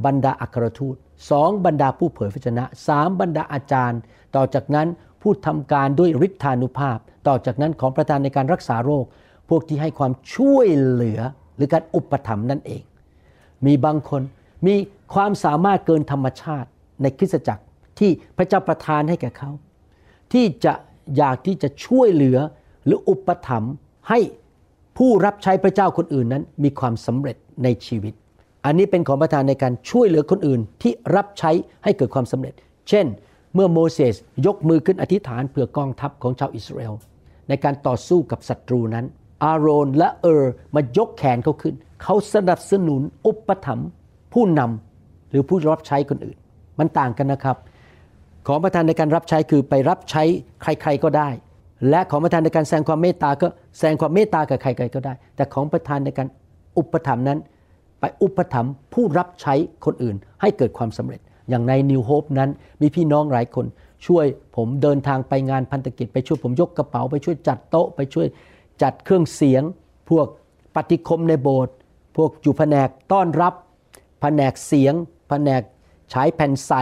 [0.06, 0.96] บรรดาอัครทูต
[1.30, 4.00] สองบรรดาผู้เผยพระชนะสามบรรดาอาจารย์
[4.36, 4.88] ต่อจากนั้น
[5.22, 9.06] ผู้ทำการด้วยฤทธานุภาพ ต่อจากนั้นของประทานในการรักษาโรค
[9.50, 11.20] พวกที่ให้ความช่วยเหลือ
[11.62, 12.84] รือการอุปถัมภ์นั่นเอง
[13.66, 14.22] มีบางคน
[14.68, 14.76] มี
[15.14, 16.70] ความสามารถเกินธรรมชาติ
[17.02, 17.64] ในคริสตจักร
[18.00, 19.52] ที่พระเจ้าประทานให้แก่เขา
[20.34, 20.74] ที่จะ
[21.18, 22.38] อยากที่จะช่วยเหลือ
[22.86, 23.74] หรืออุปถัมภ์
[24.10, 24.20] ให้
[24.98, 28.14] ผู้รับใช้พระเจ้าคนอื่นนั้นมีความสำเร็จในชีวิต
[28.66, 31.52] อันนี้เป็นของประทานในการช่วยเหลือคนอื่นที่รับใช้
[31.84, 32.54] ให้เกิดความสำเร็จ
[32.90, 33.06] เช่น
[33.54, 36.94] เมื่อโมเสสยกมือขึ้นอธิษฐานเพื่อกองทัพของชาวอิสราเอล
[37.50, 39.06] ในการต่อสู้กับศัตรูนั้น
[39.44, 43.90] อาโรนและเออร์มายกแขนเขาขึ้น เขาสนับสนุนอุปถัมภ์
[44.34, 46.38] ผู้นำหรือผู้รับใช้คนอื่น
[46.80, 47.58] มันต่างกันนะครับ
[48.48, 50.24] ของประทานในการรับใช้คือไปรับใช้
[50.62, 51.30] ใครๆก็ได้
[51.90, 56.28] และของประทานในการแสดงความเมตตาก็แสดงความเมตตากับใครๆก็ได้ แต่ของประทานในการ
[56.78, 57.40] อุปถัมภ์นั้น
[58.00, 59.54] ไปอุปถัมภ์ผู้รับใช้
[59.86, 62.50] คนอื่น ให้เกิดความสำเร็จ อย่างในนิวโฮปนั้น
[62.82, 63.66] มีพี่น้องหลายคน
[64.08, 64.26] ช่วย
[64.56, 68.28] ผมเดินทางไปงานพันธกิจ ไปช่วยผมยกกระเป๋า ไปช่วยจัดโต๊ะ ไปช่วย
[68.82, 69.64] จัดเครื่องเสียง
[70.10, 70.28] พวก
[70.76, 71.76] ปฏิคมในโบสถ์
[72.18, 73.54] พวกอยู่แผนกต้อนรับ
[74.22, 74.94] แผนกเสียง
[75.30, 75.62] แผนก
[76.14, 76.74] ฉายแผ่นใส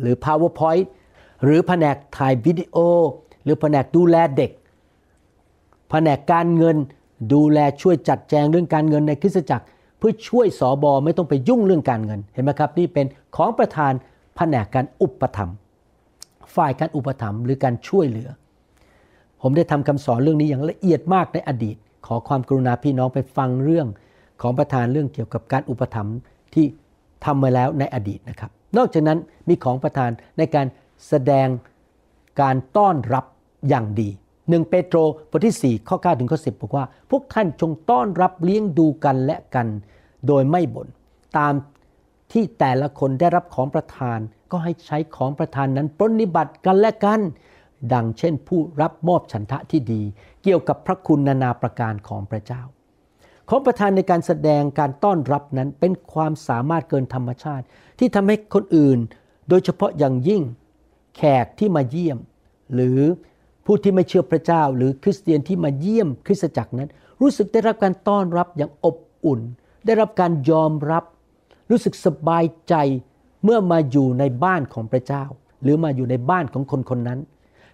[0.00, 0.84] หรือ PowerPoint
[1.44, 2.76] หรือแผนกถ่ายวิดีโอ
[3.44, 4.50] หรือแผนกดูแลเด็ก
[5.90, 6.76] แผนกการเงิน
[7.32, 9.66] ดูแลช่วยจัดแจงเรื่องการเงินในคริสตจักร
[9.98, 13.92] เพื่อช่วยสอบอไม่ต้องไปยุ่งเรื่องการเงินเห็นไหมครับ นี่เป็นของประธาน
[14.36, 15.56] แผนกการอุปถัมภ์
[16.54, 18.28] ฝ่ายการอุปถัมภ์หรือการช่วยเหลือ
[19.42, 23.86] ผมได้ทำคำสอนเรื่องนี้อย่างละเอียดมากในอดีต ขอความกรุณาพี่น้องไปฟังเรื่อง
[24.42, 26.16] ของประธานเรื่องเกี่ยวกับการอุปถัมภ์
[26.54, 26.66] ที่
[27.24, 29.18] ทำมาแล้วในอดีตนะครับ นอกจากนั้น
[29.48, 30.66] มีของประธานในการ
[31.08, 31.48] แสดง
[32.40, 33.24] การต้อนรับ
[33.68, 34.08] อย่างดี
[34.48, 34.98] หนึ่งเปโตร
[35.30, 39.66] บทที่ 4 ข้อ 9 ถึงข้อ 10 บอกว่า พวกท่านจงต้อนรับเลี้ยงดูกันและกัน
[40.26, 40.88] โดยไม่บน่น
[41.38, 41.52] ตาม
[42.32, 44.18] ที่แต่ละคนได้รับของประทาน
[44.50, 47.20] ก็ให้ใช้ของประทานนั้นปรนนิบัติกันและกัน
[47.92, 50.02] ดังเช่นผู้รับมอบฉันทะที่ดี
[50.42, 52.62] เกี่ยวกับพระคุณนานาประการของพระเจ้า
[53.48, 57.64] ของประธานในการแสดงการต้อนรับนั้นเป็นความสามารถเกินธรรมชาติ
[57.98, 58.98] ที่ทำให้คนอื่น
[59.48, 60.42] โดยเฉพาะอย่างยิ่ง
[61.16, 62.18] แขกที่มาเยี่ยม
[62.74, 63.00] หรือ
[63.64, 69.40] ผู้ที่ไม่เชื่อพระเจ้า หรือคริสเตียนที่มาเยี่ยมคริสตจักรนั้น รู้สึกได้รับการต้อนรับอย่างอบอุ่น
[69.86, 71.04] ได้รับการยอมรับ
[71.70, 72.74] รู้สึกสบายใจ
[73.44, 75.24] เมื่อมาอยู่ในบ้านของพระเจ้า
[75.62, 77.20] หรือมาอยู่ในบ้านของคนคนนั้น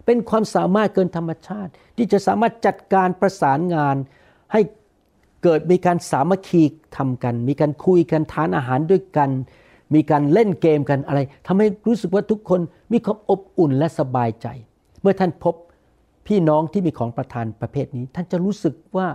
[0.05, 3.95] เป็นความสามารถเกินธรรมชาติ ที่จะสามารถจัดการประสานงาน
[4.53, 4.61] ให้
[5.43, 6.63] เกิดมีการสามัคคี
[6.97, 9.29] ทำกัน มีการคุยกันทานอาหารด้วยกัน
[9.93, 12.61] มีการเล่นเกมกันอะไรทำให้รู้สึกว่าทุกคน
[12.91, 14.47] มีความอบอุ่นและสบายใจ
[15.01, 15.55] เมื่อท่านพบ
[16.27, 19.07] พี่น้องที่มีของประทานประเภทนี้ ท่านจะรู้สึกว่า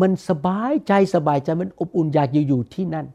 [0.00, 3.06] มันสบายใจสบายใจมันอบอุ่นอยากอยู่ที่นั่น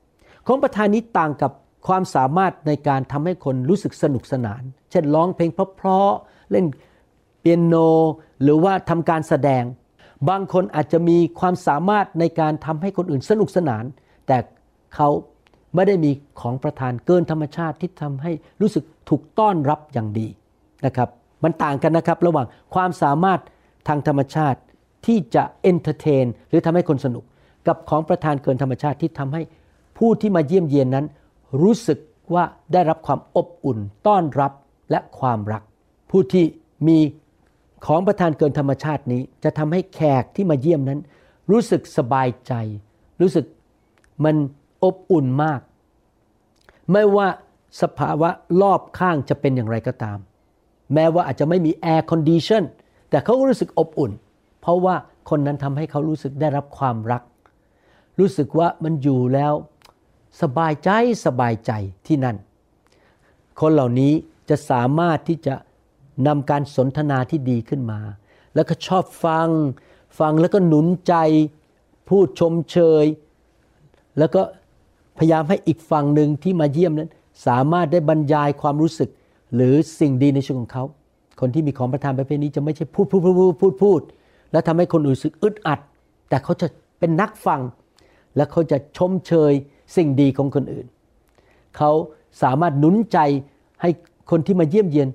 [0.47, 1.51] ของประทานนี้ต่างกับ
[1.87, 6.65] ความสามารถในการทำให้คนรู้สึกสนุกสนาน เช่นร้องเพลงเพราะๆเล่น
[7.43, 7.75] เปียโน
[8.43, 9.63] หรือว่าทำการแสดง
[10.29, 13.83] บางคนอาจจะมีความสามารถในการทำให้คนอื่นสนุกสนาน
[14.27, 14.37] แต่
[14.95, 15.09] เขา
[15.75, 20.27] ไม่ได้มีของประทานเกินธรรมชาติที่ทำให้รู้สึกถูกต้อนรับอย่างดี
[20.85, 21.09] นะครับ
[21.43, 23.39] มันต่างกันนะครับระหว่างความสามารถ
[23.87, 24.59] ทางธรรมชาติ
[25.05, 27.23] ที่จะ entertain หรือทำให้คนสนุก
[27.67, 29.41] กับของประทานเกินธรรมชาติที่ทำให้
[29.97, 31.05] ผู้ที่มาเยี่ยมเยียนนั้น
[31.61, 31.99] รู้สึก
[32.33, 33.77] ว่าได้รับความอบอุ่น
[34.07, 34.51] ต้อนรับ
[34.91, 35.63] และความรัก
[36.11, 36.45] ผู้ที่
[36.87, 36.99] มี
[37.85, 40.99] ของประทานเกินธรรมชาตินี้ จะทำให้แขกที่มาเยี่ยมนั้น
[41.51, 42.53] รู้สึกสบายใจ
[43.21, 43.45] รู้สึก
[44.25, 44.35] มัน
[44.83, 45.61] อบอุ่นมาก
[46.91, 47.27] ไม่ว่า
[47.81, 48.29] สภาวะ
[48.61, 50.17] รอบข้างจะเป็นอย่างไรก็ตาม
[50.93, 52.63] แม้ว่าอาจจะไม่มี air condition
[53.09, 54.11] แต่เขาก็รู้สึกอบอุ่น
[54.61, 54.95] เพราะว่า
[55.29, 57.23] คนนั้นทำให้เขารู้สึกได้รับความรัก
[58.19, 59.53] รู้สึกว่ามันอยู่แล้ว
[60.41, 60.89] สบายใจ
[61.25, 61.71] สบายใจ
[62.07, 62.37] ที่นั่น
[63.61, 64.13] คนเหล่านี้
[64.49, 65.55] จะสามารถที่จะ
[66.27, 67.99] นำการสนทนาที่ดีขึ้นมา
[68.55, 69.49] แล้วก็ชอบฟัง
[70.19, 71.13] ฟังแล้วก็หนุนใจ
[72.09, 73.05] พูดชมเชย
[74.19, 74.41] แล้วก็
[75.17, 77.11] พยายามให้อีกฝั่งหนึ่งที่มาเยี่ยมนั้น
[77.47, 79.09] สามารถได้บรรยายความรู้สึก
[79.55, 80.83] หรือสิ่งดีในชีวิตของเขา
[81.39, 84.01] คนที่มีของประทานประเภทนี้จะไม่ใช่พูดพูดพูดพูดพูดพูด
[84.51, 85.79] แล้วทำให้คนอื่นรู้สึกอึดอัด
[86.29, 86.67] แต่เขาจะ
[86.99, 87.61] เป็นนักฟัง
[88.35, 89.53] และเขาจะชมเชย
[89.95, 90.85] สิ่งดีของคนอื่น
[91.77, 91.91] เขา
[92.43, 93.17] สามารถหนุนใจ
[93.81, 93.89] ให้
[94.31, 95.09] คนที่มาเยี่ยมเยียน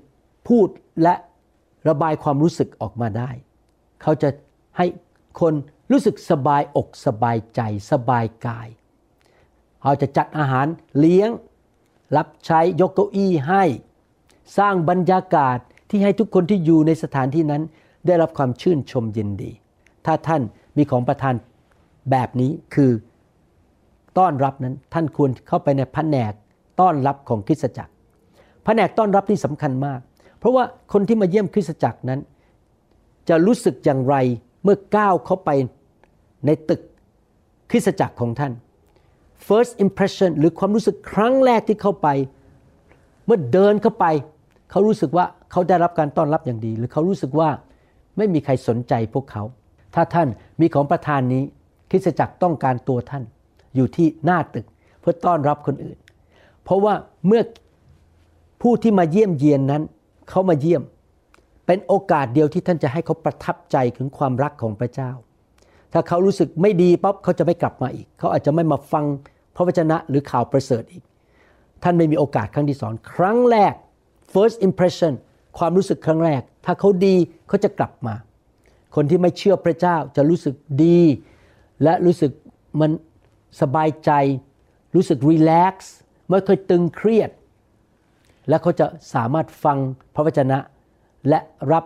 [0.47, 0.67] พูด
[1.03, 1.15] และ
[1.89, 3.29] ระบายความรู้สึกออกมาได้
[4.01, 4.29] เขาจะ
[4.77, 4.85] ให้
[5.41, 5.53] คน
[5.91, 8.67] รู้สึกสบายอกสบายใจสบายกาย
[9.81, 10.67] เขาจะจัดอาหาร
[10.99, 11.29] เลี้ยง
[12.17, 13.63] รับใช้ยกเก้าอี้ให้
[14.57, 15.57] สร้างบรรยากาศ
[15.89, 17.63] ที่ให้ทุกคนที่อยู่ในสถานที่นั้น
[18.05, 19.51] ได้รับความชื่นชมยินดี
[20.05, 20.41] ถ้าท่าน
[20.77, 21.35] มีของประทาน
[22.11, 22.91] แบบนี้คือ
[24.17, 26.33] ต้อนรับนั้นท่านควรเข้าไปในแผนก
[26.79, 27.93] ต้อนรับของคริสตจักร
[28.65, 29.99] แผนกต้อนรับที่สำคัญมาก
[30.39, 32.19] เพราะว่าคนที่มาเยี่ยมคริสตจักรนั้น
[33.29, 34.15] จะรู้สึกอย่างไร
[34.63, 35.49] เมื่อก้าวเข้าไป
[36.45, 36.81] ในตึก
[37.71, 38.53] คริสตจักรของท่าน
[39.47, 42.07] first impression หรือความรู้สึกครั้งแรกที่เข้าไป
[43.25, 44.05] เมื่อเดินเข้าไป
[44.71, 47.49] เขารู้สึกว่าเขาได้รับการต้อนรับอย่างดี หรือเขารู้สึกว่า
[48.17, 49.43] ไม่มีใครสนใจพวกเขา
[49.95, 50.27] ถ้าท่าน
[50.61, 51.43] มีของประทานนี้
[51.89, 53.23] คริสตจักรต้องการตัวท่าน
[53.75, 54.65] อยู่ที่หน้าตึก
[54.99, 55.97] เพื่อต้อนรับคนอื่น
[56.63, 56.93] เพราะว่า
[57.27, 57.41] เมื่อ
[58.61, 59.83] ผู้ที่มาเยี่ยมเยียนนั้น
[60.29, 60.83] เขามาเยี่ยม
[61.65, 65.11] เป็นโอกาสเดียวที่ท่านจะให้เขาประทับใจถึงความรักของพระเจ้า
[65.93, 69.05] ถ้าเขารู้สึกไม่ดีปั๊บเขาจะไม่กลับมาอีก เขาอาจจะไม่มาฟัง
[69.55, 71.03] พระวจนะหรือข่าวประเสริฐอีก
[71.83, 73.73] ท่านไม่มีโอกาสครั้งที่สองครั้งแรก
[74.33, 75.13] first impression
[75.57, 77.15] ความรู้สึกครั้งแรก ถ้าเขาดี
[77.47, 78.15] เขาจะกลับมา
[78.95, 81.01] คนที่ไม่เชื่อพระเจ้าจะรู้สึกดี
[81.83, 82.31] และรู้สึก
[82.81, 82.91] มัน
[83.61, 84.11] สบายใจ
[84.95, 85.93] รู้สึกรีแลกซ์
[86.29, 87.29] ไม่เคยตึงเครียด
[88.49, 89.77] และเขาจะสามารถฟัง
[90.15, 90.57] พระวจนะ
[91.29, 91.39] และ
[91.71, 91.83] รับ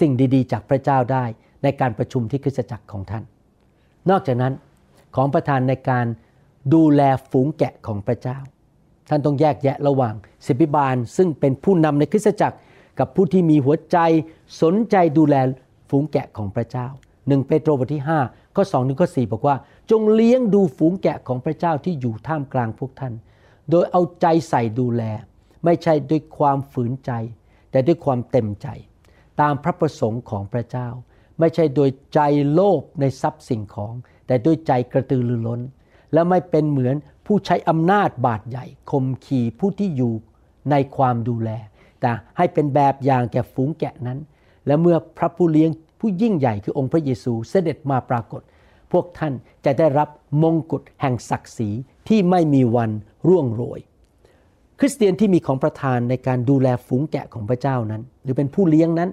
[0.00, 1.24] สิ่งดีๆ จากพระเจ้าได้
[1.62, 3.24] ในการประชุมที่คริสตจักรของท่าน
[4.10, 4.54] นอกจากนั้น
[5.16, 6.06] ของประทานในการ
[6.74, 8.38] ดูแลฝูงแกะของพระเจ้า
[9.08, 10.14] ท่านต้องแยกแยะระหว่าง
[10.46, 12.56] ศิบิบาลซึ่งเป็นผู้นำในคริสตจักร
[12.98, 13.98] กับผู้ที่มีหัวใจ
[14.62, 15.34] สนใจดูแล
[15.90, 16.86] ฝูงแกะของพระเจ้า
[17.28, 19.56] หนึ่งเปโตรบทที่5ข้อ2ถึงข้อ4บอกว่า
[19.90, 23.12] จงเลี้ยงดูฝูงแกะของพระเจ้าที่อยู่ท่ามกลางพวกท่าน
[23.70, 25.02] โดยเอาใจใส่ดูแล
[25.64, 27.12] ไม่ใช่ด้วยความฝืนใจ
[27.70, 28.68] แต่ด้วยความเต็มใจ
[29.40, 30.88] ตามพระประสงค์ของพระเจ้า
[31.38, 32.20] ไม่ใช่โดยใจ
[32.52, 33.94] โลภในทรัพย์สิ่งของ
[34.26, 35.60] แต่ด้วยใจกระตือรือร้น
[36.12, 40.14] และไม่เป็นเหมือนผู้ใช้อำนาจบาดใหญ่ข่มขีผู้ที่อยู่
[40.70, 41.50] ในความดูแล
[42.00, 44.18] แต่ให้เป็นแบบอย่างแก่ฝูงแกะนั้น
[44.66, 48.42] และเมื่อพระผู้เลี้ยงผู้ยิ่งใหญ่คือองค์พระเยซูเสด็จมาปรากฏ
[48.92, 49.32] พวกท่าน
[49.64, 50.08] จะได้รับ
[50.42, 51.70] มงกุฎแห่งศักดิ์ศรี
[52.08, 52.90] ที่ไม่มีวัน
[53.28, 53.80] ร่วงโรย
[54.78, 59.10] คริสเตียนที่มีของประทานในการดูแลฝูงแกะของพระเจ้านั้น หรือเป็นผู้เลี้ยงนั้น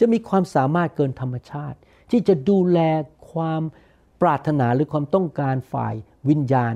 [0.00, 1.78] จะมีความสามารถเกินธรรมชาติ
[2.10, 2.78] ที่จะดูแล
[3.32, 3.62] ความ
[4.22, 5.94] ปรารถนาหรือความต้องการฝ่าย
[6.28, 6.74] วิญญาณ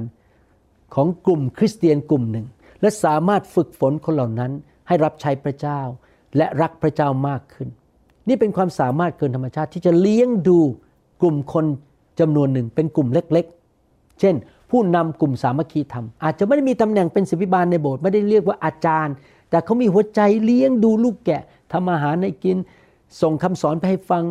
[0.94, 2.46] ของกลุ่มคริสเตียนกลุ่มหนึ่ง
[2.80, 4.52] และสามารถฝึกฝนคนเหล่านั้น
[4.88, 5.80] ให้รับใช้พระเจ้า
[6.36, 7.68] และรักพระเจ้ามากขึ้น
[8.28, 10.58] นี่เป็นความสามารถเกินธรรมชาติที่จะเลี้ยงดู
[11.20, 11.64] กลุ่มคน
[12.20, 13.46] จำนวนหนึ่งเป็นกลุ่มเล็ก
[13.82, 14.34] ๆ เช่น
[14.70, 19.14] ผู้นำกลุ่มสามัคคีธรรม อาจจะไม่ได้มีตำแหน่งเป็นศิบิบาลในโบสถ์ไม่ได้เรียกว่าอาจารย์
[19.50, 22.56] แต่เขามีหัวใจเลี้ยงดูลูกแกะทำอาหารให้กิน
[23.20, 24.24] ส่งคำสอนไปให้ฟัง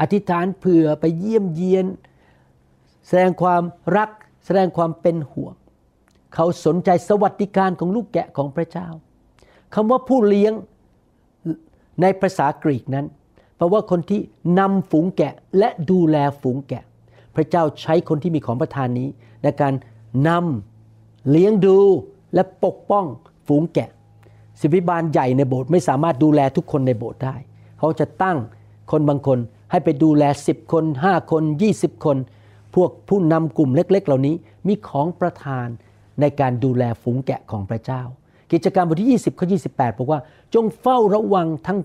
[0.00, 1.86] อธิษฐานเผื่อไปเยี่ยมเยียน
[3.06, 3.62] แสดงความ
[3.96, 4.10] รัก
[4.44, 5.54] แสดงความเป็นห่วง
[6.34, 8.88] เขาสนใจสวัสดิการของลูกแกะของพระเจ้า
[9.74, 10.52] คำว่าผู้เลี้ยง
[12.02, 13.06] ในภาษากรีกนั้น
[13.56, 14.20] แปลว่าคนที่
[14.58, 16.82] นำฝูงแกะและดูแลฝูงแกะ
[17.36, 19.08] พระเจ้าใช้คนที่มีของประทานนี้
[19.42, 19.74] ในการ
[20.28, 21.78] นำเลี้ยงดู
[22.34, 23.04] และปกป้อง
[23.46, 23.88] ฝูงแกะ
[24.60, 27.36] ศิบิบาลใหญ่ในโบสถ์ไม่สามารถดูแลทุกคนในโบสถ์ได้
[27.78, 28.36] เขาจะตั้ง
[28.90, 29.38] คนบางคน
[29.70, 31.42] ให้ไปดูแล 10 คน 5 คน
[31.74, 32.16] 20 คน
[32.74, 34.34] พวกผู้นำกลุ่มเล็ก ๆ เหล่านี้
[34.66, 35.66] มีของประทาน
[36.20, 38.02] ในการดูแลฝูงแกะของพระเจ้า
[38.52, 40.20] กิจการบทที่ 20ข้อ28 บอกว่า
[40.54, 41.78] จงเฝ้าระวังทั้ง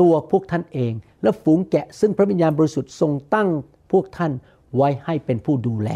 [0.00, 0.92] ตัวพวกท่านเอง
[1.22, 3.48] และฝูงแกะซึ่งพระวิญญาณบริสุทธิ์ทรงตั้ง
[3.92, 4.32] พวกท่าน
[4.76, 5.90] ไว้ให้เป็นผู้ดูแล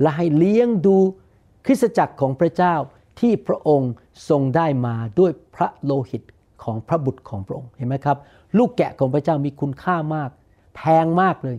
[0.00, 0.96] และให้เลี้ยงดู
[1.66, 2.74] คริสตจักรของพระเจ้า
[3.20, 3.92] ที่พระองค์
[4.28, 6.22] ทรงได้มาด้วยพระโลหิต
[6.64, 8.16] ของพระบุตรของพระองค์เห็นไหมครับ
[8.58, 10.30] ลูกแกะของพระเจ้ามีคุณค่ามาก
[10.76, 11.56] แพงมากเลย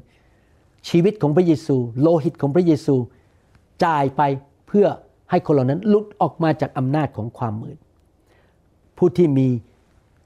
[0.89, 2.95] ชีวิตของพระเยซู โลหิตของพระเยซู
[3.85, 4.21] จ่ายไป
[4.67, 4.87] เพื่อ
[5.29, 7.77] ให้คนเหล่านั้นลุดออกมาจากอำนาจของความมืด
[8.97, 9.47] ผู้ที่มี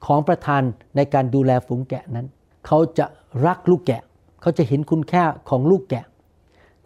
[0.06, 0.62] ของประทาน
[0.96, 2.26] ในการดูแลฝูงแกะนั้น
[2.66, 3.06] เขาจะ
[3.46, 4.02] รักลูกแกะ
[4.40, 6.04] เขาจะเห็นคุณค่าของลูกแกะ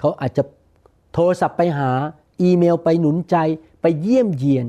[0.00, 0.42] เขาอาจจะ
[1.12, 1.90] โทรศัพท์ไปหา
[2.42, 3.36] อีเมลไปหนุนใจ
[3.80, 4.66] ไปเยี่ยมเยียน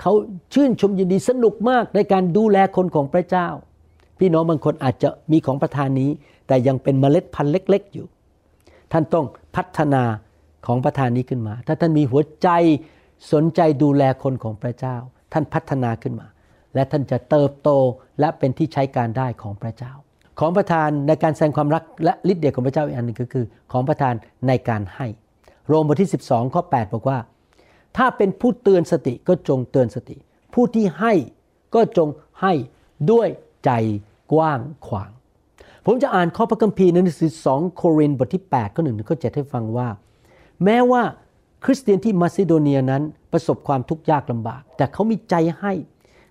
[0.00, 0.12] เขา
[0.54, 3.48] ชื่นชมยินดีสนุกมากในการดูแลคนของพระเจ้า
[4.18, 6.10] พี่น้องบางคนอาจจะมีของประทานนี้
[6.46, 8.06] แต่ยังเป็นเมล็ดพันธุ์เล็ก ๆ อยู่
[8.92, 9.26] ท่านต้อง
[9.56, 10.02] พัฒนา
[10.66, 12.48] ของประทานนี้ขึ้นมา ถ้าท่านมีหัวใจ
[13.32, 14.96] สนใจดูแลคนของพระเจ้า
[15.32, 16.26] ท่านพัฒนาขึ้นมา
[16.74, 17.70] และท่านจะเติบโต
[18.20, 19.92] และเป็นที่ใช้การได้ของพระเจ้า
[20.40, 24.14] ของประทานในการแสดงความรักและฤทธิ์เดชของพระเจ้าอีกอันหนึ่งก็คือ ของประทาน
[24.46, 25.06] ในการให้
[25.66, 27.18] โรมบทที่ 12ข้อ8บอกว่า
[27.96, 30.16] ถ้าเป็นผู้เตือนสติก็จงเตือนสติ
[30.54, 31.12] ผู้ที่ให้
[31.74, 32.08] ก็จง
[32.40, 32.52] ให้
[33.10, 33.28] ด้วย
[33.64, 33.70] ใจ
[34.32, 35.10] กว้างขวาง
[35.86, 39.88] ผมจะอ่านข้อพระคัมภีร์ในหนังสือ2โครินธ์บทที่8ข้อ1ถึงข้อ7ให้ฟังว่า
[40.64, 41.02] แม้ว่า
[41.64, 45.72] คริสเตียนที่มาซิโดเนียนั้นประสบความทุกข์ยากลำบาก แต่เขามีใจให้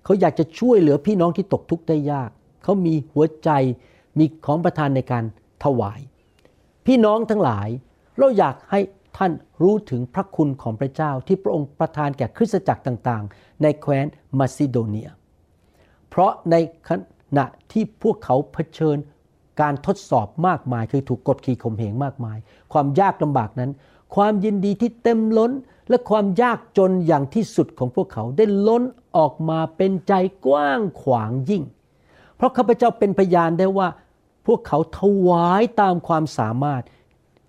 [0.04, 2.30] เขาอยากจะช่วยเหลือพี่น้องที่ตกทุกข์ได้ยาก
[2.64, 3.50] เขามีหัวใจ
[4.18, 5.24] มีของประทานในการ
[5.64, 6.00] ถวาย
[6.86, 7.70] พี่น้องทั้งหลาย
[8.18, 8.80] เราอยากให้
[9.18, 9.32] ท่าน
[9.64, 14.06] รู้ถึงพระคุณของพระเจ้าที่พระองค์ประทานแก่คริสตจักรต่างๆ ในแคว้น
[14.38, 15.10] มาซิโดเนีย
[16.10, 16.56] เพราะใน
[16.90, 16.92] ข
[17.38, 18.98] ณะที่พวกเขาเผชิญ
[19.62, 22.38] การทดสอบมากมาย คือถูกกดขี่ข่มเหงมากมาย
[22.74, 23.72] ความยากลำบากนั้น
[24.16, 25.52] ความยินดีที่เต็มล้น
[25.90, 28.84] และความยากจนอย่างที่สุดของพวกเขาได้ล้น
[29.18, 30.14] ออกมาเป็นใจ
[30.46, 31.64] กว้างขวางยิ่ง
[32.36, 33.88] เพราะข้าพเจ้าเป็นพยานได้ว่า
[34.48, 36.84] พวกเขาถวายตามความสามารถ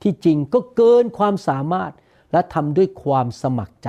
[0.02, 1.92] ที่จริงก็เกินความสามารถ
[2.32, 3.88] และทำด้วยความสมัครใจ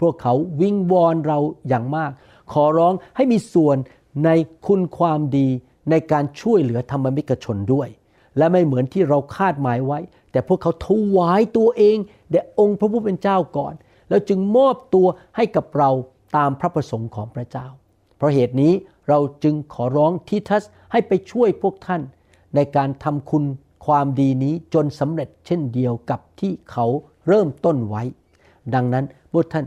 [0.00, 1.38] พวกเขาวิงวอนเรา
[1.68, 2.10] อย่างมาก
[2.52, 3.76] ขอร้องให้มีส่วน
[4.24, 4.30] ใน
[4.66, 5.48] คุณความดี
[5.90, 7.88] ในการช่วยเหลือธรรมมิกชนด้วย
[8.38, 9.98] และไม่เหมือนที่เราคาดหมายไว้
[10.32, 11.96] แต่พวกเขาถวายตัวเอง
[12.30, 13.74] แด่องค์พระผู้เป็นเจ้าก่อน
[14.08, 15.90] แล้วจึงมอบตัวให้กับเรา
[16.36, 17.66] ตามพระประสงค์ของพระเจ้า
[18.16, 18.72] เพราะเหตุนี้
[19.08, 20.62] เราจึงขอร้องทิทัส
[20.92, 22.02] ให้ไปช่วยพวกท่าน
[22.54, 23.44] ในการทำคุณ
[23.86, 26.86] ความดีนี้จนสำเร็จเช่นเดียวกับที่เขา
[27.26, 28.02] เริ่มต้นไว้
[28.74, 29.66] ดังนั้นพวกท่าน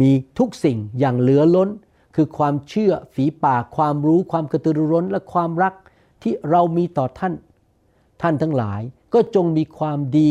[0.00, 1.68] มีทุกสิ่งอย่างเหลือล้น
[2.14, 5.74] คือความเชื่อฝีปากความรู้ความกระตือรือร้นและความรัก
[6.22, 7.34] ที่เรามีต่อท่าน
[8.22, 8.80] ท่านทั้งหลาย
[9.14, 10.30] ก็จงมีความดี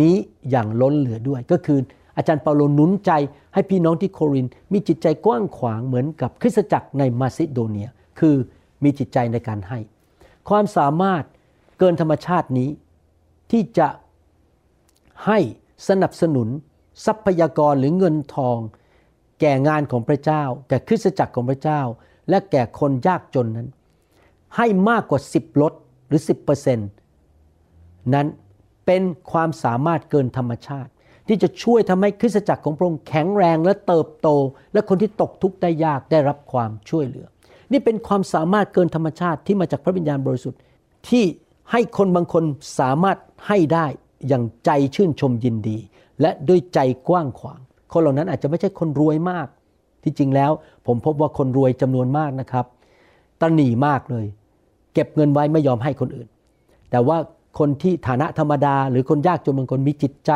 [0.00, 0.16] นี้
[0.50, 1.78] อย่างล้นเหลือด้วย ก็คือ
[2.16, 3.10] อาจารย์เปาโลหนุนใจ
[3.54, 7.88] ให้พี่น้องที่โครินมีจิตใจกว้างขวางเหมือนกับคริสตจักรในมาซิโดเนีย
[8.18, 8.34] คือ
[8.82, 9.78] มีจิตใจในการให้
[10.48, 11.24] ความสามารถ
[11.78, 12.70] เกินธรรมชาตินี้
[13.50, 13.88] ที่จะ
[15.26, 15.38] ให้
[15.88, 16.48] สนับสนุน
[17.06, 18.58] ทรัพยากรหรือเงินทอง
[19.40, 21.80] แก่งานของพระเจ้า แก่คริสตจักรของพระเจ้า
[22.28, 23.68] และแก่คนยากจนนั้น
[24.56, 25.72] ให้มากกว่า 10ลด
[26.08, 26.20] หรือ
[26.56, 26.76] 10%
[28.14, 28.26] นั้น
[28.86, 29.02] เป็น
[29.32, 30.90] ความสามารถเกินธรรมชาติ
[31.28, 34.28] ที่จะช่วยทำให้คริสตจักรของพระองค์แข็งแรงและเติบโต
[34.72, 37.26] และคนที่ตกทุกข์ได้ยากได้รับความช่วยเหลือ
[37.72, 40.60] นี่เป็นความสามารถเกินธรรมชาติที่มาจากพระวิญญาณบริสุทธิ์
[41.08, 41.24] ที่
[41.70, 42.44] ให้คนบางคน
[42.78, 43.86] สามารถให้ได้
[44.28, 45.78] อย่างใจชื่นชมยินดี
[46.20, 47.58] และด้วยใจกว้างขวาง
[47.92, 49.46] คนเหล่านั้นอาจจะไม่ใช่คนรวยมาก
[50.02, 50.50] ที่จริงแล้ว
[50.86, 52.66] ผมพบว่าคนรวยจำนวนมากนะครับ
[53.40, 54.26] ตระหนี่มากเลย
[54.94, 56.28] เก็บเงินไว้ไม่ยอมให้คนอื่น
[56.90, 57.18] แต่ว่า
[57.58, 60.30] คนที่ฐานะธรรมดา หรือคนยากจนบางคนมีจิตใจ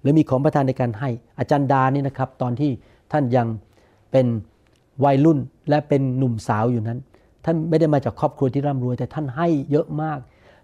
[0.00, 2.70] หรือมีของประทานในการให้ อาจารย์ดานี่นะครับ ตอนที่
[3.12, 3.46] ท่านยัง
[4.10, 4.26] เป็น
[5.04, 6.98] วัยรุ่นและเป็นหนุ่มสาวอยู่นั้น
[7.44, 10.18] ท่านไม่ได้มาจากครอบครัวที่ร่ำรวย แต่ท่านให้เยอะมาก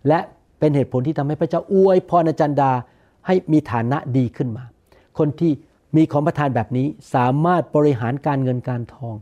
[0.08, 0.18] และ
[0.58, 2.72] เป็นเหตุผลที่ทำให้พระเจ้าอวยพรอาจารย์ดา
[3.26, 4.64] ให้มีฐานะดีขึ้นมา
[5.18, 5.52] คนที่
[5.96, 9.14] มีของประทานแบบนี้สามารถบริหารการเงินการทอง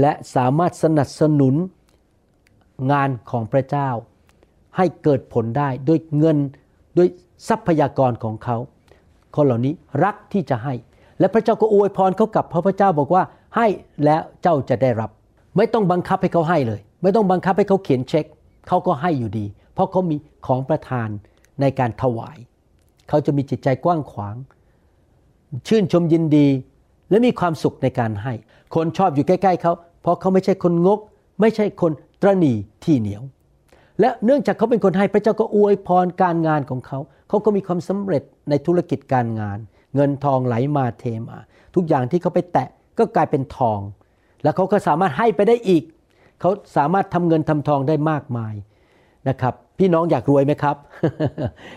[0.00, 1.54] และสามารถสนับสนุน
[2.92, 3.88] งานของพระเจ้า
[4.76, 6.38] ให้เกิดผลได้ด้วยเงิน
[6.96, 7.08] ด้วย
[7.48, 8.56] ทรัพยากรของเขา
[9.34, 10.74] คนเหล่านี้รักที่จะให้
[11.18, 13.22] และพระเจ้าก็อวยพรเขากลับเพราะพระเจ้าบอกว่า
[13.56, 13.66] ให้
[14.04, 15.10] แล้วเจ้าจะได้รับ
[15.56, 18.24] ไม่ต้องบังคับให้เขาให้เลย ไม่ต้องบังคับให้เขาเขียนเช็ค
[18.68, 21.08] เขาก็ให้อยู่ดี เพราะเขามีของประทาน
[21.60, 22.38] ในการถวาย
[23.08, 24.36] เขาจะมีจิตใจกว้างขวาง
[25.68, 26.48] ชื่นชมยินดี
[27.10, 28.32] และมีความสุขในการให้
[28.74, 31.00] คนชอบอยู่ใกล้ๆเขาเพราะเขาไม่ใช่คนงก
[31.40, 33.22] ไม่ใช่คนตรณีที่เหนียว
[34.00, 39.58] และเนื่องจากเขาเป็นคนให้พระเจ้าก็อวยพรการงานของเขา เขาก็มีความสำเร็จในธุรกิจการงาน
[39.94, 41.38] เงินทองไหลมาเทมา
[41.74, 42.68] ทุกอย่างที่เขาไปแตะ
[43.00, 43.80] ก็กลายเป็นทอง
[44.42, 45.82] แล้วเขาก็สามารถให้ไปได้อีก
[46.40, 48.54] เขาสามารถทำเงินทำทองได้มากมาย
[49.28, 50.76] นะครับ พี่น้องอยากรวยไหมครับ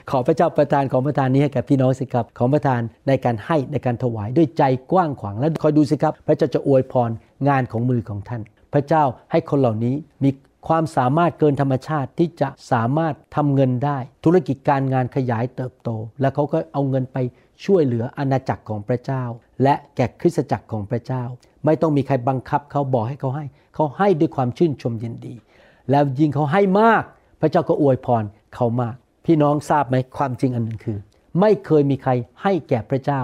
[0.09, 7.09] ขอพระเจ้าประทานของประทานนี้ให้กับพี่น้องสิครับ ของประทานในการให้ในการถวายด้วยใจกว้างขวางแล้วคอยดูสิครับ พระเจ้าจะอวยพร
[7.47, 8.41] งานของมือของท่าน
[8.73, 10.29] พระเจ้าให้คนเหล่านี้มี
[10.67, 15.89] ความสามารถเกินธรรมชาติที่จะสามารถทำเงินได้ ธุรกิจการงานขยายเติบโต
[16.21, 17.17] แล้วเขาก็เอาเงินไป
[17.65, 19.23] ช่วยเหลืออาณาจักรของพระเจ้า
[19.63, 21.23] และแก่คริสตจักรของพระเจ้า
[21.65, 23.45] ไม่ต้องมีใครบังคับเขาบอกให้เขาให้
[23.75, 25.33] เขาให้ด้วยความชื่นชมยินดี
[25.91, 27.03] แล้วยิ่งเขาให้มาก
[27.41, 28.23] พระเจ้าก็อวยพร
[28.55, 28.95] เขามาก
[29.25, 30.97] พี่น้องทราบไหมความจริงอันหนึ่งคือ
[31.39, 32.11] ไม่เคยมีใคร
[32.43, 33.21] ให้แก่พระเจ้า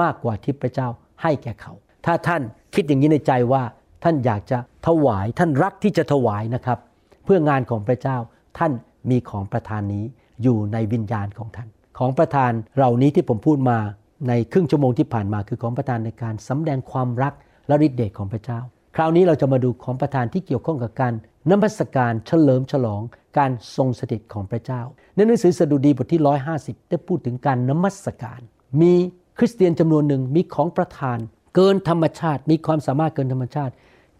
[0.00, 0.88] มากกว่าที่พระเจ้า
[1.22, 1.72] ให้แก่เขา
[2.06, 2.42] ถ้าท่าน
[2.74, 3.62] คิดอย่างนี้ในใจว่า
[4.04, 6.78] ท่านอยากจะถวายท่านรักที่จะถวายนะครับ
[7.24, 8.16] เพื่องานของพระเจ้า
[8.58, 8.72] ท่าน
[9.10, 10.04] มีของประทานนี้
[10.42, 13.78] อยู่ในวิญญาณของท่าน ของประทานเหล่านี้ที่ผมพูดมา
[14.28, 17.34] ในครึ่งชั่วโมงที่ผ่านมาคือของประทานในการสำแดงความรัก
[17.68, 18.60] และฤทธิ์เดชของพระเจ้า
[18.96, 21.12] คราวนี้เราจะมาดูของประทานที่เกี่ยวข้องกับการ
[21.50, 23.02] นมัสการเฉลิมฉลอง
[23.38, 24.82] การทรงสถิตของพระเจ้า
[25.14, 26.20] ในหนังสือสดุดีบทที่
[26.56, 28.40] 150 ได้พูดถึงการนมัสการ
[28.80, 28.94] มี
[29.38, 31.18] คริสเตียนจำนวนหนึ่งมีของประทาน
[31.54, 33.72] เกินธรรมชาติ มีความสามารถเกินธรรมชาติ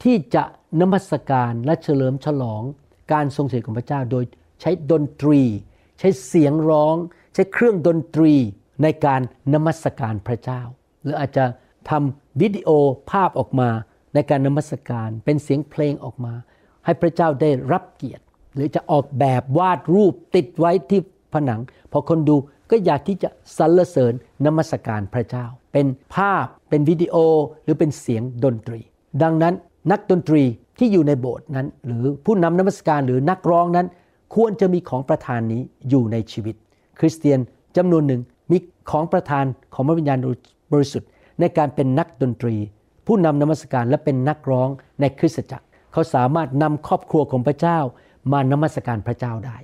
[0.02, 0.44] ที่จะ
[0.80, 2.62] นมัสการและเฉลิมฉลอง
[3.12, 4.24] การทรงสถิตของพระเจ้า โดย
[4.60, 5.40] ใช้ดนตรี
[5.98, 6.96] ใช้เสียงร้อง
[7.34, 8.34] ใช้เครื่องดนตรี
[8.82, 9.20] ในการ
[9.54, 10.62] นมัสการพระเจ้า
[11.02, 11.44] หรืออาจจะ
[11.90, 12.70] ทำวิดีโอ
[13.10, 13.70] ภาพออกมา
[14.14, 16.34] ในการนมัสการเป็นเสียงเพลงออกมา
[16.84, 21.00] ให้พระเจ้าได้รับเกียรติ หรือจะออกแบบวาดรูปติดไว้ที่
[21.32, 21.60] ผนัง
[21.92, 22.36] พอคนดู
[22.70, 24.12] ก็อยากที่จะสรรเสริญ
[24.46, 27.14] นมัสการพระเจ้า เป็นภาพเป็นวิดีโอ
[27.62, 28.80] หรือเป็นเสียงดนตรี
[29.22, 29.54] ดังนั้น
[29.90, 30.42] นักดนตรี
[30.78, 33.86] ที่อยู่ในโบสถ์นั้น หรือผู้นำนมัสการหรือนักร้องนั้น
[34.34, 36.54] ควรจะมีของประทานนี้อยู่ในชีวิต
[36.98, 37.38] คริสเตียน
[37.76, 38.58] จำนวนหนึ่ง มี
[38.90, 40.18] ของประทานของพระวิญญาณ
[40.72, 41.08] บริสุทธิ์
[41.40, 42.56] ในการเป็นนักดนตรี
[43.06, 44.68] ผู้นำนมัสการและเป็นนักร้อง
[45.00, 47.78] ในคริสตจักร เขาสามารถนำครอบครัวของพระเจ้า
[48.32, 49.56] มานมัสการพระเจ้าได้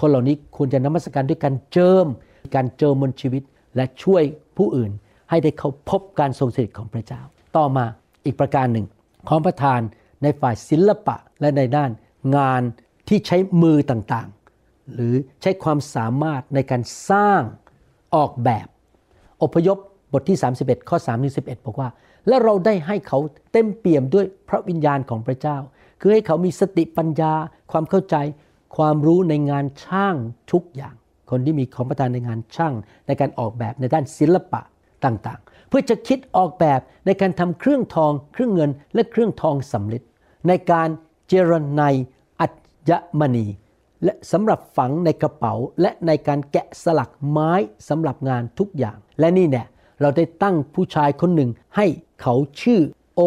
[0.00, 2.06] คนเหล่านี้ควรจะนมัสการด้วยการเจิม
[2.54, 3.42] การเจิมบนชีวิต
[3.76, 4.22] และช่วย
[4.56, 4.90] ผู้อื่น
[5.30, 7.22] ให้ได้เขาพบการทรงสถิตของพระเจ้า
[7.56, 7.84] ต่อมา
[8.24, 8.86] อีกประการหนึ่ง
[9.28, 9.80] ของประทาน
[10.22, 11.90] ในฝ่ายศิลปะและในด้าน
[12.36, 12.62] งาน
[13.08, 17.42] ที่ใช้มือต่างๆ หรือใช้ความสามารถในการสร้าง
[18.14, 18.66] ออกแบบ
[19.42, 19.78] อพยพ
[20.12, 21.88] บทที่ 31 ข้อ3ถึง11 บอกว่า
[22.28, 23.18] และเราได้ให้เขา
[23.52, 25.56] เต็มเปี่ยมด้วยพระวิญญาณของพระเจ้า
[26.00, 27.32] คือให้เขามีสติปัญญา
[27.72, 28.16] ความเข้าใจ
[28.76, 30.16] ความรู้ในงานช่าง
[30.52, 30.94] ทุกอย่าง
[31.30, 32.74] คนที่มีของประทานในงานช่าง
[33.06, 34.60] ในการออกแบบในด้านศิลปะ
[35.04, 40.02] ต่างๆ เพื่อจะคิดออกแบบในการทำเครื่องทอง เครื่องเงินและเครื่องทองสำริด
[40.48, 40.88] ในการ
[41.28, 41.82] เจรไน
[42.40, 42.46] อั
[42.90, 43.46] ญมณี
[44.04, 47.52] และสำหรับฝังในกระเป๋าและในการแกะสลักไม้
[47.88, 49.66] สำหรับงานทุกอย่าง และนี่เนี่ย
[50.00, 51.86] เราได้ตั้งผู้ชายคนหนึ่งให้
[52.20, 52.80] เขาชื่อ
[53.14, 53.20] โอ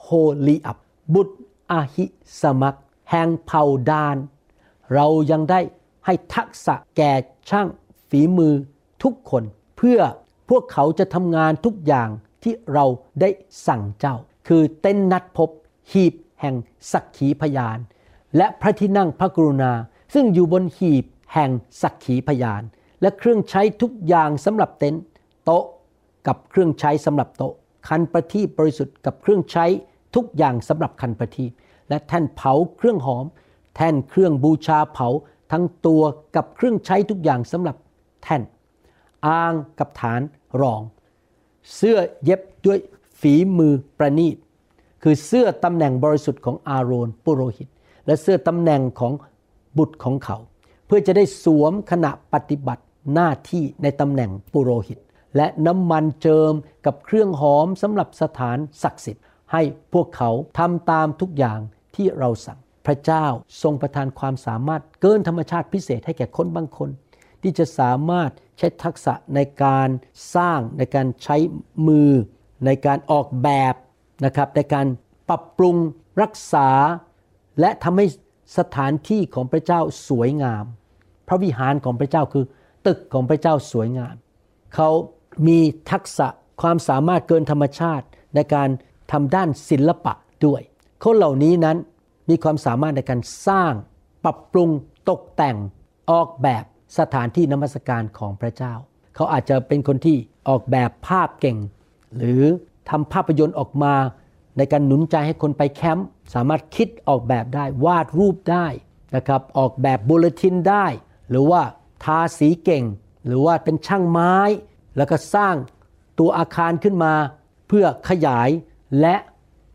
[0.00, 0.08] โฮ
[0.46, 0.78] ลีอับ
[1.14, 1.36] บุตร
[1.70, 2.04] อาหิ
[2.40, 2.76] สมัก
[3.10, 4.16] แห่งเผ่าดาน
[4.94, 5.60] เรายังได้
[6.06, 7.12] ให้ทักษะแก่
[7.50, 7.68] ช่าง
[8.08, 8.54] ฝีมือ
[9.02, 9.44] ทุกคน
[9.76, 10.00] เพื่อ
[10.48, 12.08] พวกเขาจะทำงานทุกอย่าง
[12.42, 12.84] ที่เรา
[13.20, 13.30] ได้
[13.66, 14.16] สั่งเจ้า
[14.48, 15.50] คือเต้นนัดพบ
[15.92, 16.54] หีบแห่ง
[16.92, 17.78] สักขีพยาน
[18.36, 19.72] และพระที่นั่งพระกรุณา
[20.14, 21.50] ซึ่งอยู่บนหีบแห่ง
[21.82, 22.62] สักขีพยาน
[23.00, 25.04] และเครื่องใช้ทุกอย่างสำหรับเต็นท์
[25.44, 25.64] โต๊ะ
[26.26, 27.52] กับเครื่องใช้สำหรับโต๊ะ
[27.88, 29.66] คันประทีปบริสุทธิ์กับเครื่องใช้
[30.14, 31.50] ทุกอย่างสำหรับคันประทีป
[31.88, 33.26] และแท่นเผาเครื่องหอม
[33.76, 35.08] แท่นเครื่องบูชาเผา
[35.52, 36.02] ทั้งตัว
[36.36, 37.76] กับเครื่องใช้ทุกอย่างสำหรับ
[38.22, 38.42] แท่น
[39.26, 40.20] อ่างกับฐาน
[40.60, 40.82] รอง
[41.74, 42.78] เสื้อเย็บด้วย
[43.20, 44.36] ฝีมือประณีต
[45.02, 47.68] คือเสื้อตำแหน่งบริสุทธิ์ของอาโรนปุโรหิต
[48.06, 49.12] และเสื้อตำแหน่งของ
[49.78, 50.36] บุตรของเขา
[50.86, 54.98] เพื่อจะได้สวมขณะปฏิบัติหน้าที่ในตำแหน่งปุโรหิต
[55.36, 56.52] และน้ำมันเจิม
[56.86, 59.62] กับเครื่องหอมสำหรับสถานศักดิ์สิทธิ์ ให้
[59.92, 61.58] พวกเขาทำตามทุกอย่าง
[61.96, 63.26] ที่เราสั่ง พระเจ้า
[63.62, 66.90] ทรงประทานความสามารถเกินธรรมชาติพิเศษให้แก่คนบางคน
[67.42, 69.88] ที่จะสามารถใช้ทักษะในการ
[70.34, 71.36] สร้างในการใช้
[71.86, 72.12] มือ
[72.66, 73.74] ในการออกแบบ
[74.24, 74.86] นะครับในการ
[75.28, 75.76] ปรับปรุง
[76.22, 76.68] รักษา
[77.60, 78.06] และทำให้
[78.58, 80.64] สถานที่ของพระเจ้าสวยงาม
[81.28, 82.44] พระวิหารของพระเจ้าคือ
[82.86, 84.14] ตึกของพระเจ้าสวยงาม
[84.74, 84.88] เขา
[85.46, 85.58] มี
[85.90, 86.28] ทักษะ
[86.62, 88.68] ความสามารถเกินธรรมชาติในการ
[89.12, 90.14] ทำด้านศิลปะ
[90.46, 90.62] ด้วย
[91.04, 91.76] คนเหล่านี้นั้น
[92.28, 93.72] มีความสามารถในการสร้าง
[94.24, 94.70] ปรับปรุง
[95.10, 95.56] ตกแต่ง
[96.10, 96.64] ออกแบบ
[96.98, 98.74] สถานที่นมัสการของพระเจ้า
[99.14, 100.16] เขาอาจจะเป็นคนที่
[100.48, 101.58] ออกแบบภาพเก่ง
[102.16, 102.42] หรือ
[102.90, 103.94] ทำภาพยนตร์ออกมา
[104.56, 108.66] ในการหนุนใจให้คนไปแคมป์สามารถคิดออกแบบได้ วาดรูปได้
[109.16, 110.86] นะครับออกแบบบูเลตินได้
[111.30, 111.62] หรือว่า
[112.04, 112.84] ทาสีเก่ง
[113.26, 114.34] หรือว่าเป็นช่างไม้
[114.96, 115.54] แล้วก็สร้าง
[116.18, 117.14] ตัวอาคารขึ้นมา
[117.68, 118.48] เพื่อขยาย
[119.00, 119.16] และ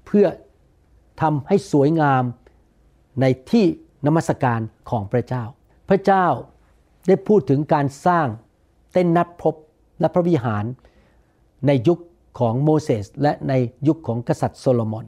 [0.05, 0.25] เพื่อ
[1.21, 2.23] ทำให้สวยงาม
[3.21, 3.65] ในที่
[4.05, 4.59] นมัสการ
[4.89, 5.43] ของพระเจ้า
[5.89, 6.25] พระเจ้า
[7.07, 8.27] ได้พูดถึงการสร้าง
[8.93, 9.55] เต้นนัดพบ
[9.99, 10.65] และพระวิหาร
[11.67, 11.99] ในยุค
[12.39, 13.53] ของโมเสสและใน
[13.87, 15.05] ยุคของกษัตริย์โซโลมอน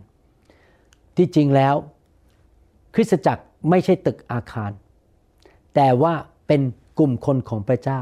[1.18, 1.76] ที่จริงแล้ว
[2.96, 4.72] คริสตจักรไม่ใช่ตึกอาคาร
[5.76, 6.14] แต่ว่า
[6.48, 6.62] เป็น
[7.00, 8.00] กลุ่มคนของพระเจ้า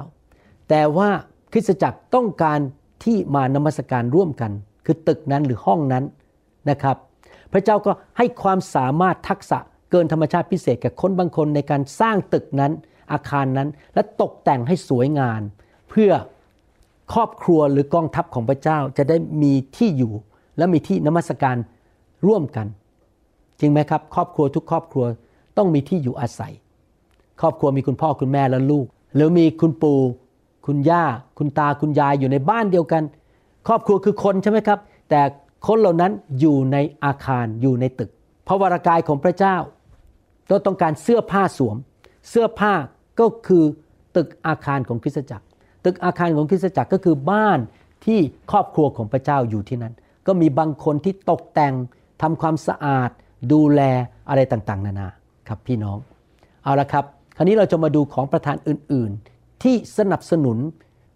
[0.70, 1.10] แต่ว่า
[1.52, 2.60] คริสตจักรต้องการ
[3.04, 4.52] ที่มานมัสการร่วมกัน
[4.86, 6.04] คือตึกนั้นหรือห้องนั้น
[6.70, 6.98] นะครับ
[7.54, 9.60] พระเจ้าก็ให้ความสามารถทักษะ
[9.92, 12.72] เกินธรรมชาติพิเศษแก่คนบางคนในการสร้างตึกนั้น
[13.12, 15.42] อาคารนั้น และตกแต่งให้สวยงาม
[15.90, 16.12] เพื่อ
[17.14, 20.14] ครอบครัวหรือกองทัพของพระเจ้าจะได้มีที่อยู่
[20.58, 21.58] และมีที่นมัสการ
[22.28, 22.68] ร่วมกัน
[23.60, 25.06] จริงไหมครับ ครอบครัวทุกครอบครัว
[25.58, 26.54] ต้องมีที่อยู่อาศัย
[27.42, 28.86] ครอบครัวมีคุณพ่อคุณแม่และลูก
[29.16, 30.00] หรือมีคุณปู่
[30.66, 31.04] คุณย่า
[31.38, 33.04] คุณตาคุณยายอยู่ในบ้านเดียวกัน
[33.68, 34.80] ครอบครัวคือคนใช่ไหมครับ
[35.10, 35.22] แต่
[35.68, 38.10] คนเหล่านั้นอยู่ในอาคารอยู่ในตึก
[38.48, 39.56] พระวรากายของพระเจ้า
[40.48, 41.78] เราต้องการเสื้อผ้าสวม
[42.30, 42.74] เสื้อผ้า
[43.20, 43.64] ก็คือ
[44.16, 45.46] ตึกอาคารของคริสตจักร
[45.86, 47.60] ตึกอาคารของคริสตจักรก็คือบ้าน
[48.06, 48.20] ที่
[48.52, 49.94] ครอบครัวของพระเจ้าอยู่ที่นั้น
[50.28, 51.74] ก็มีบางคนที่ตกแต่ง
[52.22, 53.10] ทำความสะอาด
[53.52, 53.82] ดูแล
[54.30, 55.10] อะไรต่างๆ นานา
[55.48, 55.98] ครับพี่น้อง
[56.64, 57.06] เอาละครับ
[57.38, 60.58] คราวนี้เราจะมาดูของประธานอื่นๆ ที่สนับสนุน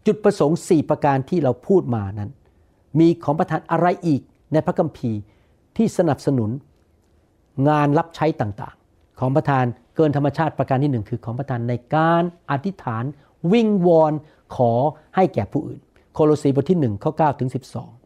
[0.08, 2.30] จุดประสงค์ 4 ประการที่เราพูดมานั้น
[3.00, 4.22] มีของประธานอะไรอีก
[4.54, 5.20] ในพระคัมภีร์
[5.78, 6.50] ที่สนับสนุน
[7.70, 9.66] งานรับใช้ต่างๆ ของประธาน
[9.96, 13.04] เกินธรรมชาติประการที่หนึ่งคือของประธานในการอธิษฐาน
[13.52, 14.14] วิงวอน
[14.56, 14.72] ขอ
[15.16, 15.82] ให้แก่ผู้อื่น
[16.14, 17.50] โคโลสีบทที่1ข้อ9ถึง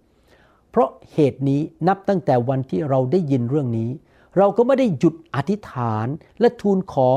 [0.08, 3.90] 12 เพราะเหตุนี้นับตั้งแต่วันที่เราได้ยินเรื่องนี้
[4.38, 6.08] เราก็ไม่ได้หยุดอธิษฐาน
[6.40, 7.10] และทูลขอ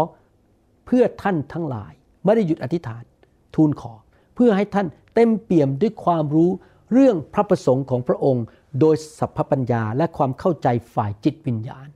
[0.86, 1.92] เพื่อท่านทั้งหลาย
[2.24, 3.02] ไม่ได้หยุดอธิษฐาน
[3.54, 3.92] ทูลขอ
[4.34, 6.50] เพื่อให้ท่านเต็มเปี่ยมด้วยความรู้
[6.92, 8.44] เรื่องพระประสงค์ของพระองค์
[8.80, 11.88] โดยสัพพปัญญาและความเข้าใจฝ่ายจิตวิญญาณ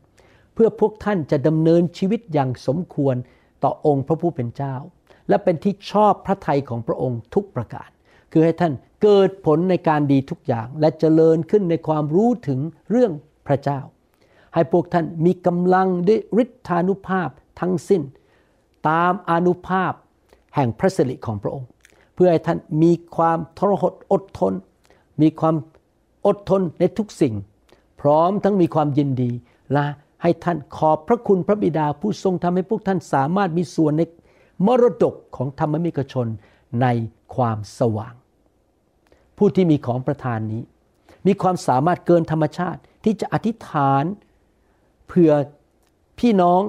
[0.54, 3.16] เพื่อพวกท่านจะดำเนินชีวิตอย่างสมควร
[3.62, 4.74] ต่อองค์พระผู้เป็นเจ้า
[5.30, 7.88] และเป็นที่ชอบพระทัยของพระองค์ทุกประการ
[8.32, 8.72] คือให้ท่าน
[9.02, 12.60] เกิดผลในการดีทุกอย่าง และเจริญขึ้นในความรู้ถึง
[12.90, 13.12] เรื่อง
[13.46, 13.80] พระเจ้า
[14.54, 17.28] ให้พวกท่านมีกำลังด้วยฤทธานุภาพ
[17.60, 18.02] ทั้งสิ้น
[18.88, 19.92] ตามอนุภาพ
[20.54, 21.68] แห่งพระสิริของพระองค์
[22.14, 24.52] เพื่อให้ท่านมีความทรหดอดทน
[25.22, 25.54] มีความ
[26.26, 27.34] อดทนในทุกสิ่ง
[28.00, 29.30] พร้อมทั้งมีความยินดี
[29.72, 29.84] และ
[30.22, 34.02] ให้ท่านขอบพระคุณพระบิดาผู้ทรงทำให้พวกท่านสามารถมีส่วนใน
[34.66, 36.26] มรดกของธรรมมิกชน
[36.82, 36.86] ใน
[37.34, 38.14] ความสว่าง
[39.36, 40.62] ผู้ที่มีของประทานนี้
[41.26, 44.04] มีความสามารถเกินธรรมชาติที่จะอธิษฐาน
[45.08, 45.30] เพื่อ
[46.18, 46.62] พี่น้อง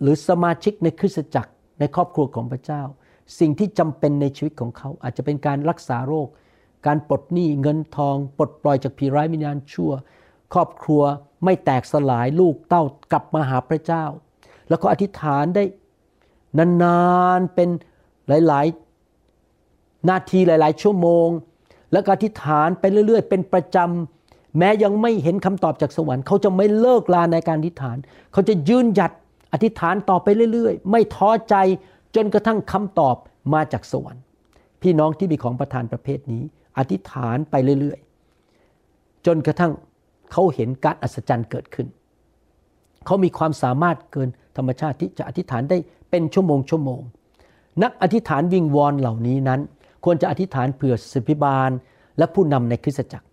[0.00, 2.82] หรือสมาชิกในคริสตจักรในครอบครัวของพระเจ้า
[3.38, 6.28] สิ่งที่จำเป็นในชีวิตของเขา อาจจะเป็นการรักษาโรค
[6.86, 9.92] การปลดหนี้เงินทอง ปลดปล่อยจากผีร้ายวิญญาณชั่ว
[10.52, 11.02] ครอบครัว
[11.44, 12.82] ไม่แตกสลายลูกเต้า
[13.12, 14.04] กลับมาหาพระเจ้า
[14.68, 15.64] แล้วก็อธิษฐานได้
[16.56, 17.00] นา
[17.38, 17.68] นๆเป็น
[18.28, 21.28] หลายๆ นาทีหลาย ๆ ชั่วโมง
[21.92, 27.96] แล้วก็อธิษฐานไปเรื่อย ๆ เป็นประจำแม้ยังไม่เห็นคำตอบจากสวรรค์เขาจะไม่เลิกลาในการอธิษฐาน
[28.32, 29.12] เขาจะยืนหยัด
[29.52, 31.54] อธิษฐานต่อไปเรื่อย ๆ ไม่ท้อใจ
[32.16, 33.16] จนกระทั่งคำตอบ
[33.54, 34.22] มาจากสวรรค์
[34.82, 36.42] พี่น้องที่มีของประทานประเภทนี้
[36.78, 37.98] อธิษฐานไปเรื่อย
[38.62, 39.72] ๆ จนกระทั่ง
[40.32, 41.86] เขาเห็นการอัศจรรย์เกิดขึ้น
[43.06, 45.78] เขามีความสามารถเกินธรรมชาติที่จะอธิษฐานได้
[46.10, 47.00] เป็นชั่วโมงชั่วโมง
[47.82, 49.60] นักอธิษฐานวิงวอนเหล่านี้นั้น
[50.04, 51.70] ควรจะอธิษฐานเผื่อสิบิบาล
[52.18, 53.26] และผู้นำในคริสตจักร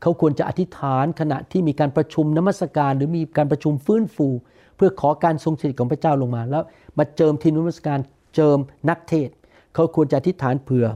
[0.00, 4.28] เขาควรจะอธิษฐานขณะที่มีการประชุมนมัสการหรือมีการประชุมฟื้นฟู
[4.76, 6.62] เพื่อขอการทรงสถิตของพระเจ้าลงมาแล้ว
[6.98, 7.98] มาเจิมทีมนมัสการ
[8.34, 9.28] เจิมนักเทศ
[9.74, 10.86] เขาควรจะอธิษฐานเผื่อ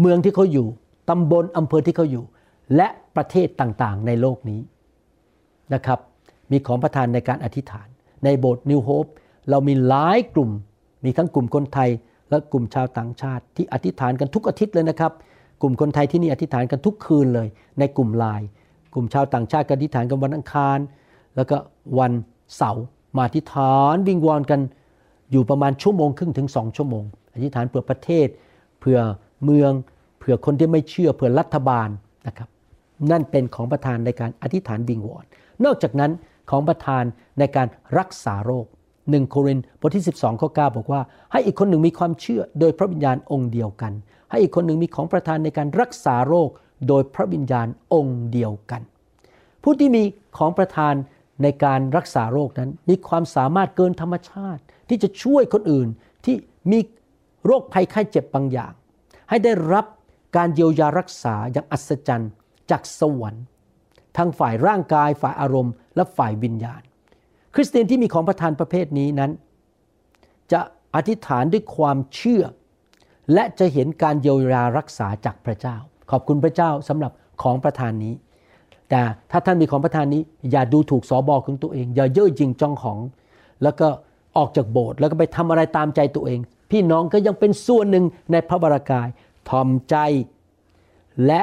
[0.00, 0.66] เมืองที่เขาอยู่
[1.10, 2.24] ตำบลอำเภอที่เขาอยู่
[2.76, 4.60] และประเทศต่างๆ ในโลกนี้
[5.74, 5.98] นะครับ
[6.50, 7.88] มีของประทานในการอธิษฐาน
[8.24, 9.06] ในโบสถ์นิวโฮป
[9.50, 10.50] เรามีหลายกลุ่ม
[11.04, 11.90] มีทั้งกลุ่มคนไทย
[12.30, 15.12] และกลุ่มชาวต่างชาติ ที่อธิษฐานกันทุกอาทิตย์เลยนะครับ
[15.62, 18.48] กลุ่มคนไทยที่นี่อธิษฐานกันทุกคืนเลย ในกลุ่มไลน์
[18.94, 20.78] กลุ่มชาวต่างชาติก็อธิษฐานกันวันอังคาร
[21.36, 21.56] แล้วก็
[21.98, 22.12] วัน
[22.56, 22.84] เสาร์
[23.16, 24.60] มาอธิษฐานวิงวอนกัน
[25.32, 28.28] อยู่ประมาณชั่วโมงครึ่งถึงสองชั่วโมง อธิษฐานเผื่อประเทศ
[28.80, 28.98] เผื่อ
[29.44, 29.72] เมือง
[30.18, 31.88] เผื่อคนที่ไม่เชื่อเผื่อรัฐบาล
[32.26, 32.48] นะครับ
[33.10, 35.24] นั่นเป็นของประธานในการอธิษฐานวิงวอน
[35.64, 36.12] นอกจากนั้น
[36.50, 37.04] ของประธาน
[37.38, 37.68] ในการ
[37.98, 38.66] รักษาโรค
[39.10, 41.00] 1 โครินธ์บทที่ 12ข้อ9บอกว่า
[41.32, 43.92] ให้อีกคนหนึ่งมีความเชื่อโดยพระวิญญาณองค์เดียวกัน
[44.30, 46.48] ให้อีกคนหนึ่งมีของประธานในการรักษาโรค
[46.88, 48.82] โดยพระวิญญาณองค์เดียวกัน
[49.62, 50.02] ผู้ที่มี
[50.38, 50.94] ของประธาน
[51.42, 55.88] ในการรักษาโรคนั้นมีความสามารถเกินธรรมชาติ ที่จะช่วยคนอื่น
[56.24, 56.36] ที่
[56.70, 56.78] มี
[57.46, 58.72] โรคภัยไข้เจ็บบางอย่าง
[59.28, 59.86] ให้ได้รับ
[60.36, 62.30] การเยียวยารักษาอย่างอัศจรรย์
[62.70, 63.44] จากสวรรค์
[64.16, 66.82] ทั้งฝ่ายร่างกายฝ่ายอารมณ์ และฝ่ายวิญญาณ
[67.54, 69.30] คริสเตียนที่มีของประทานประเภทนี้นั้น
[70.52, 70.60] จะ
[70.94, 72.42] อธิษฐานด้วยความเชื่อ
[73.34, 75.76] และจะเห็นการเยียวยารักษาจากพระเจ้า
[76.10, 78.14] ขอบคุณพระเจ้าสำหรับของประทานนี้
[78.90, 82.98] แต่ถ้าท่านมีของประทานนี้ อย่าดูถูกสอบอของตัวเอง อย่าเย่อหยิ่งจองของ
[83.62, 83.88] แล้วก็
[84.36, 86.40] ออกจากโบสถ์แล้วก็ไปทำอะไรตามใจตัวเอง
[86.70, 89.08] พี่น้องก็ยังเป็นส่วนหนึ่งในพระบรากาย
[89.48, 89.96] ทอมใจ
[91.26, 91.40] และ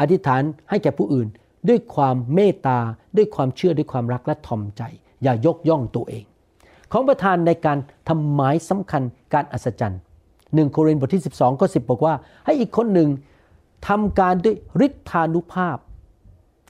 [0.00, 1.28] อธิษฐานให้แก่ผู้อื่น
[1.68, 2.78] ด้วยความเมตตา
[3.16, 4.82] ด้วยความเชื่อด้วยความรักและทอมใจ
[5.22, 6.24] อย่ายกย่องตัวเอง
[6.92, 9.02] ของประธานในการทำหมายสำคัญ
[9.34, 10.00] การอัศจรรย์
[10.54, 12.14] หนึ่งโครินธ์บทที่ 12ข้อ10 บอกว่า
[12.44, 13.08] ให้อีกคนหนึ่ง
[13.88, 14.56] ทำการด้วย
[14.86, 15.76] ฤทธานุภาพ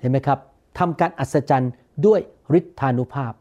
[0.00, 0.38] เห็นไหมครับ
[0.78, 1.72] ทำการอัศจรรย์
[2.06, 2.20] ด้วย
[2.58, 3.32] ฤทธานุภาพ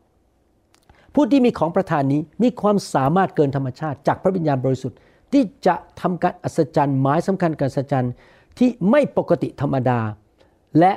[1.13, 4.97] ผู้ที่มีของประทานนี้มีความสามารถเกินธรรมชาติ จากพระวิญญาณบริสุทธิ์
[5.33, 8.13] ที่จะทำการอัศจรรย์หมายสำคัญการอัศจรรย์
[8.57, 9.99] ที่ไม่ปกติธรรมดา
[10.79, 10.93] และ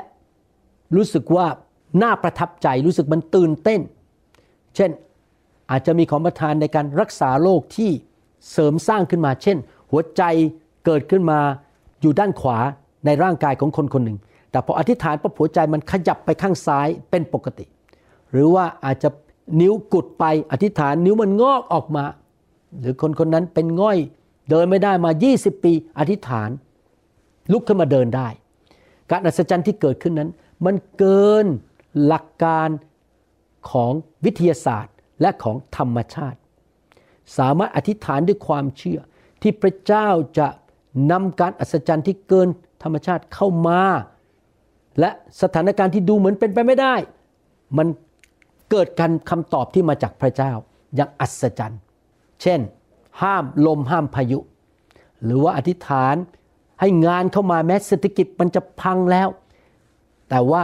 [0.97, 1.47] รู้สึกว่า
[2.03, 3.81] น่าประทับใจรู้สึกมันตื่นเต้น
[4.77, 4.91] เช่น
[5.71, 7.91] อาจจะมีของประทานในการรักษาโรคที่
[8.53, 9.57] เสริมสร้างขึ้นมา เช่น
[9.91, 10.23] หัวใจ
[10.85, 11.41] เกิดขึ้นมา
[12.01, 12.59] อยู่ด้านขวา
[13.07, 14.19] ในร่างกายของคนคนหนึ่ง
[14.51, 17.65] แต่พออธิษฐานปั๊บหัวใจมันขยับไปข้างซ้ายเป็นปกติ
[18.31, 19.09] หรือว่าอาจจะ
[19.61, 22.05] นิ้วกุดไปอธิษฐานนิ้วมันงอกออกมา
[22.81, 23.99] หรือคนคนนั้นเป็นง่อย
[24.51, 26.51] เดินไม่ได้มา 20 ปี อธิษฐาน
[27.53, 28.29] ลุกขึ้นมาเดินได้
[29.11, 30.31] การอัศจรรย์ที่เกิดขึ้นนั้น
[30.65, 31.47] มันเกิน
[32.05, 32.69] หลักการ
[33.71, 33.93] ของ
[34.25, 36.39] วิทยาศาสตร์ และของธรรมชาติ
[37.39, 39.01] สามารถอธิษฐานด้วยความเชื่อ
[39.43, 40.09] ที่พระเจ้า
[40.39, 40.49] จะ
[41.11, 42.49] นำการอัศจรรย์ที่เกิน
[42.83, 43.83] ธรรมชาติเข้ามา
[45.01, 45.11] และ
[45.43, 46.95] สถานการณ์ที่ดูเหมือนเป็นไปไม่ได้
[47.79, 47.89] มัน
[48.71, 50.53] เกิดการคำตอบที่มาจากพระเจ้า
[50.97, 51.81] อย่างอัศจรรย์
[52.43, 52.61] เช่น
[53.23, 54.39] ห้ามลมห้ามพายุ
[55.25, 56.15] หรือว่าอธิษฐาน
[56.81, 59.29] ให้งานเข้ามาแม้เศรษฐกิจมันจะพังแล้ว
[60.31, 60.63] แต่ว่า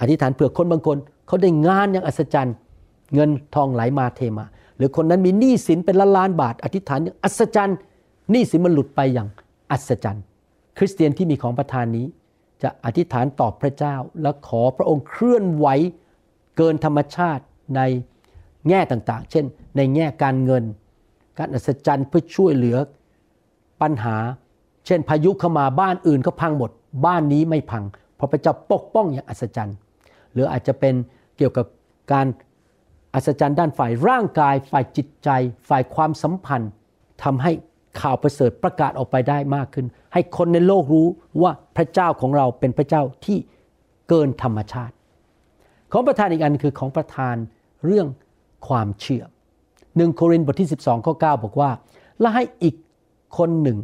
[0.00, 0.98] อธิษฐานเผื่อคนบางคน
[1.28, 2.56] เขาได้งานอย่างอัศจรรย์
[3.14, 7.78] เงินทองไหลมาเทมา หรือคนนั้นมีหนี้สินเป็นล้านล้านบาท อธิษฐานอย่างอัศจรรย์
[8.30, 9.28] หนี้สินมันหลุดไปอย่าง
[9.70, 10.24] อัศจรรย์
[10.78, 12.06] คริสเตียนที่มีของประทานนี้
[12.62, 15.66] จะอธิษฐานตอบพระเจ้า และขอพระองค์เคลื่อนไหว
[16.56, 17.44] เกินธรรมชาติ
[17.76, 17.80] ใน
[18.68, 19.44] แง่ต่างๆ เช่น
[19.76, 20.64] ในแง่การเงิน
[21.38, 22.76] การอัศจรรย์เพื่อช่วยเหลือ
[23.82, 24.16] ปัญหา
[24.86, 26.70] เช่น พายุเข้ามาบ้านอื่นก็พังหมด
[27.06, 27.84] บ้านนี้ไม่พัง
[28.16, 29.76] เพราะพระเจ้าปกป้องอย่างอัศจรรย์
[30.32, 30.94] หรืออาจจะเป็น
[31.38, 31.66] เกี่ยวกับ
[32.12, 32.26] การ
[33.14, 35.28] อัศจรรย์ด้านฝ่ายร่างกาย ฝ่ายจิตใจ
[35.68, 36.70] ฝ่ายความสัมพันธ์
[37.24, 37.52] ทำให้
[38.00, 41.06] ข่าวประเสริฐประกาศออกไปได้มากขึ้น ให้คนในโลกรู้
[41.42, 43.38] ว่าพระเจ้าของเราเป็นพระเจ้าที่
[44.08, 44.94] เกินธรรมชาติ
[45.92, 47.36] ของประธานอีกอันคือของประธาน
[47.86, 48.06] เรื่อง
[48.68, 49.24] ความเชื่อ
[49.96, 51.70] หนึ่งโครินธ์บทที่ 12ข้อ9บอกว่า
[52.20, 52.74] และให้อีก
[53.38, 53.78] คนหนึ่ง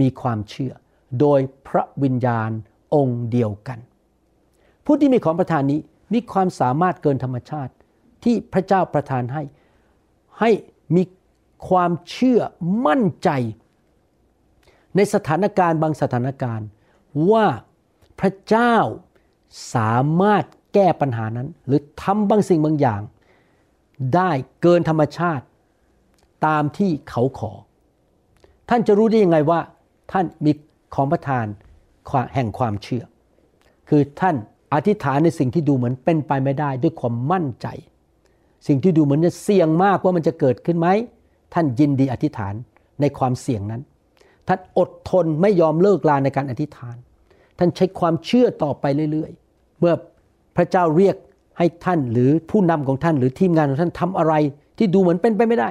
[0.00, 0.72] มีความเชื่อ
[1.20, 2.50] โดยพระวิญญาณ
[2.94, 3.78] องค์เดียวกัน
[4.84, 5.80] ผู้ที่มีของประทานนี้
[6.12, 7.72] มีความสามารถเกินธรรมชาติ
[8.24, 9.42] ที่พระเจ้าประทานให้
[10.38, 10.50] ให้
[10.96, 11.02] มี
[11.68, 12.40] ความเชื่อ
[12.86, 13.30] มั่นใจ
[14.96, 16.68] ในสถานการณ์บางสถานการณ์
[17.30, 17.46] ว่า
[18.20, 18.76] พระเจ้า
[19.74, 20.44] สามารถ
[20.74, 23.00] แก้ปัญหานั้น หรือทำบางสิ่งบางอย่าง
[24.14, 24.30] ได้
[24.62, 25.44] เกินธรรมชาติ
[26.46, 27.52] ตามที่เขาขอ
[28.68, 29.60] ท่านจะรู้ได้ยังไงว่า
[30.12, 30.52] ท่านมี
[30.94, 31.46] ของประทาน
[32.34, 33.04] แห่งความเชื่อ
[33.88, 34.36] คือท่าน
[34.74, 37.66] อธิษฐานในสิ่งที่ดูเหมือนเป็นไปไม่ได้ด้วยความมั่นใจ
[38.66, 40.88] สิ่งที่ดูเหมือนจะเสี่ยงมากว่ามันจะเกิดขึ้นไหม
[41.54, 42.54] ท่านยินดีอธิษฐาน
[43.00, 43.82] ในความเสี่ยงนั้น
[44.48, 46.96] ท่านอดทนไม่ยอมเลิกลาในการอธิษฐาน
[47.58, 49.94] ท่านใช้ความเชื่อต่อไปเรื่อยๆ เมื่อ
[50.56, 51.16] พระเจ้าเรียก
[51.58, 54.34] ให้ท่านหรือผู้นำของท่านหรือทีมงานของท่านทำอะไร
[54.78, 55.68] ที่ดูเหมือนเป็นไปไม่ได้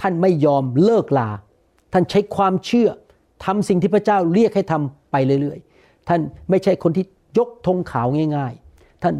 [0.00, 1.30] ท่านไม่ยอมเลิกลา
[1.92, 2.88] ท่านใช้ความเชื่อ
[3.44, 6.20] ทำสิ่งที่พระเจ้าเรียกให้ทำไปเรื่อยๆ ท่าน
[6.50, 7.04] ไม่ใช่คนที่
[7.36, 8.06] ยกธงขาว
[8.36, 9.14] ง่าย ๆ ท่าน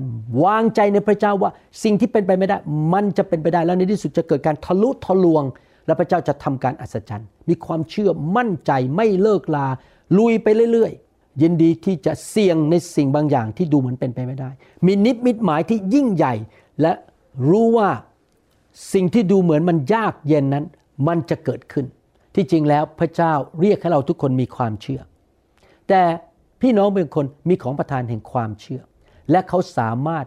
[0.45, 1.51] วางใจในพระเจ้าว่า
[1.83, 2.57] สิ่งที่เป็นไปไม่ได้
[2.93, 5.45] มันจะเป็นไปได้แล้วในที่สุดจะเกิดการทะลุทะลวง
[5.87, 9.67] และพระเจ้าจะทำการอัศจรรย์ มีความเชื่อมั่นใจไม่เลิกลา
[10.19, 14.51] ลุยไปเรื่อยๆ ยินดีที่จะเสี่ยงในสิ่งบางอย่างที่ดูเหมือนเป็นไปไม่ได้
[14.87, 16.35] มีนิมิตหมายที่ยิ่งใหญ่
[16.81, 16.93] และ
[17.51, 17.91] รู้ว่า
[18.93, 20.65] สิ่งที่ดูเหมือนมันยากเย็นนั้น
[21.09, 21.87] มันจะเกิดขึ้น
[22.35, 25.01] ที่จริงแล้วพระเจ้าเรียกให้เราทุกคนมีความเชื่อ
[25.89, 26.03] แต่
[26.67, 28.83] พี่น้องเป็นคนมีของประทานแห่งความเชื่อ
[29.31, 30.27] และเขาสามารถ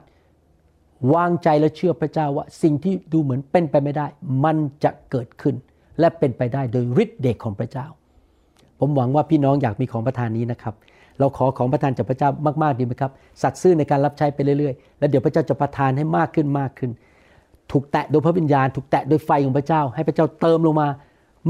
[1.13, 4.07] วางใจและเชื่อพระเจ้าว่า สิ่งที่ดูเหมือนเป็นไปไม่ได้
[4.43, 5.55] มันจะเกิดขึ้น
[5.99, 7.87] และเป็นไปได้โดยฤทธิ์เดชของพระเจ้า
[8.79, 10.73] ผมหวังว่าพี่น้องอยากมีของประทานนี้นะครับ
[11.19, 12.29] เราขอของประทานจากพระเจ้า
[12.63, 13.11] มากๆดีไหมครับ
[13.41, 16.91] สัตย์ซื่อในการรับใช้ไปเรื่อยๆ แล้วเดี๋ยวพระเจ้าจะประทานให้มากขึ้นมากขึ้น
[17.71, 20.87] ถูกแตะโดยพระวิญญาณ ถูกแตะโดยไฟของพระเจ้า ให้พระเจ้าเติมลงมา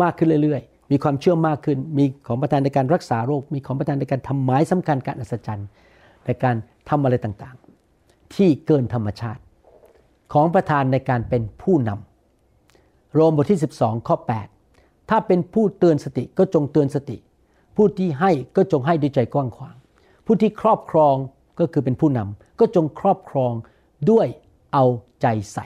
[0.01, 5.67] มากขึ้นเรื่อยๆ มีความเชื่อมากขึ้น มีของประทานในการรักษาโรค มีของประทานในการทำหมายสำคัญการอัศจรรย์
[6.25, 6.55] ในการ
[6.89, 9.41] ทำอะไรต่างๆ ที่เกินธรรมชาติ
[10.33, 14.15] ของประทานในการเป็นผู้นำโรมบทที่ 12 ข้อ
[14.63, 17.17] 8 ถ้าเป็นผู้เตือนสติก็จงเตือนสติ
[17.75, 19.75] ผู้ที่ให้ก็จงให้ด้วยใจกว้างขวาง
[20.25, 21.15] ผู้ที่ครอบครอง
[21.59, 23.53] ก็คือเป็นผู้นำก็จงครอบครอง
[24.11, 24.27] ด้วย
[24.73, 24.85] เอา
[25.21, 25.65] ใจใส่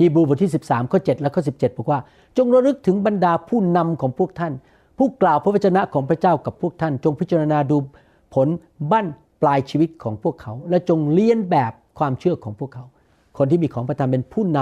[0.00, 2.00] ฮีบรูบทที่ 13ข้อ7และข้อ17 บอกว่า
[2.36, 4.52] จงระลึกถึงบรรดาผู้นำของพวกท่าน
[4.98, 7.76] ผู้กล่าวพระวจนะของพระเจ้ากับพวกท่าน จงพิจารณาดู
[8.34, 8.48] ผล
[8.90, 9.06] บั้น
[9.42, 12.84] ปลายชีวิตของพวกเขา และจงเลียนแบบความเชื่อของพวกเขา
[13.38, 14.58] คนที่มีของประทานเป็นผู้น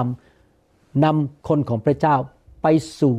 [0.51, 2.17] ำนำคนของพระเจ้า
[2.63, 2.67] ไป
[3.01, 3.15] สู่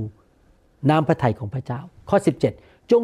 [0.90, 2.18] น้ำพระทัยของพระเจ้า ข้อ
[2.54, 3.04] 17 จง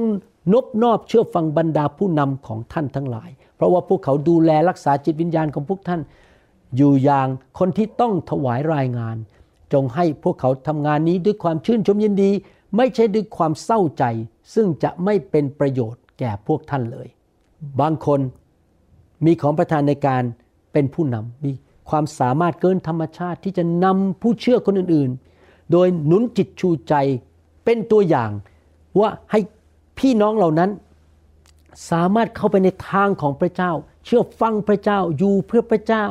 [0.53, 6.01] นบนอบเชื่อฟังบรรดาผู้นำของท่านทั้งหลาย เพราะว่าพวกเขาดูแลรักษาจิตวิญญาณของพวกท่าน
[6.75, 7.27] อยู่อย่าง
[7.59, 9.17] คนที่ต้องถวายรายงาน
[9.73, 12.31] จงให้พวกเขาทำงานนี้ด้วยความชื่นชมยินดี
[12.77, 14.03] ไม่ใช่ด้วยความเศร้าใจ
[14.53, 17.07] ซึ่งจะไม่เป็นประโยชน์แก่พวกท่านเลย
[17.79, 18.19] บางคน
[19.25, 20.23] มีของประทานในการ
[20.73, 21.51] เป็นผู้นำมี
[21.89, 26.93] ความสามารถเกินธรรมชาติที่จะนำผู้เชื่อคนอื่นๆ โดยหนุนจิตชูใจ
[27.65, 28.31] เป็นตัวอย่าง
[28.99, 29.39] ว่าให้
[29.99, 30.71] พี่น้องเหล่านั้น
[31.91, 33.71] สามารถเข้าไปในทางของพระเจ้า
[34.05, 36.05] เชื่อฟังพระเจ้าอยู่เพื่อพระเจ้า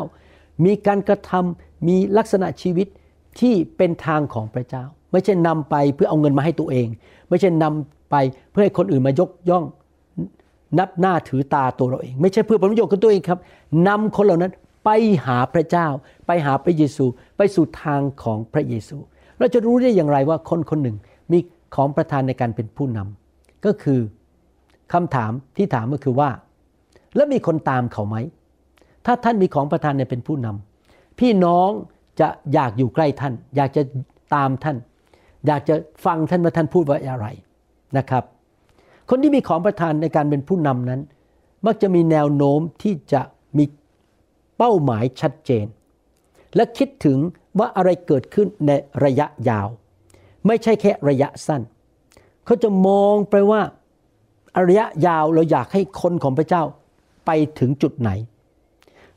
[0.65, 2.89] มีการกระทำมีลักษณะชีวิต
[3.41, 6.87] ที่เป็นทางของพระเจ้า ไม่ใช่นำไปเพื่อเอาเงินมาให้ตัวเอง
[7.29, 8.17] ไม่ใช่นำไป
[8.51, 9.65] เพื่อให้คนอื่นมายกย่อง
[10.79, 13.39] นับหน้าถือตาตัวเราเอง ไม่ใช่เพื่อผลประโยชน์ของตัวเองครับ
[13.89, 14.53] นำคนเหล่านั้น
[14.85, 14.91] ไป
[15.27, 15.87] หาพระเจ้า
[16.27, 17.05] ไปหาพระเยซู
[17.37, 18.97] ไปสู่ทางของพระเยซู
[19.39, 20.97] เราจะรู้ได้อย่างไรว่าคนคนหนึ่ง
[21.33, 21.39] มี
[21.75, 24.01] ของประทานในการเป็นผู้นำก็คือ
[24.93, 26.31] คำถามที่ถามก็คือว่า
[27.17, 28.17] แล้วมีคนตามเขาไหม
[29.07, 31.71] ถ้าท่านมีของประทานในเป็นผู้นำพี่น้อง
[32.21, 33.83] จะอยากอยู่ใกล้ท่าน อยากจะ
[34.35, 34.77] ตามท่าน
[35.47, 35.75] อยากจะ
[36.05, 37.27] ฟังท่านว่าท่านพูดว่าอะไร
[37.99, 38.25] นะครับ
[39.09, 41.01] คนที่มีของประทานในการเป็นผู้นำนั้น
[41.67, 43.23] มักจะมีแนวโน้มที่จะ
[43.59, 43.65] มี
[44.59, 45.67] เป้าหมายชัดเจน
[46.57, 47.19] และคิดถึง
[47.59, 48.71] ว่าอะไรเกิดขึ้นใน
[49.05, 49.69] ระยะยาว
[50.47, 51.63] ไม่ใช่แค่ระยะสั้น
[52.45, 53.61] เขาจะมองไปว่า
[54.69, 56.63] ระยะยาวเราอยากให้คนของพระเจ้า
[57.27, 58.11] ไปถึงจุดไหน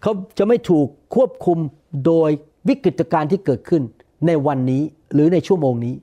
[0.01, 1.57] เขาจะไม่ถูกควบคุม
[2.05, 2.29] โดย
[2.67, 3.83] วิกฤตการณ์ที่เกิดขึ้น
[4.27, 4.83] ในวันนี้
[5.13, 5.95] หรือในชั่วโมงนี้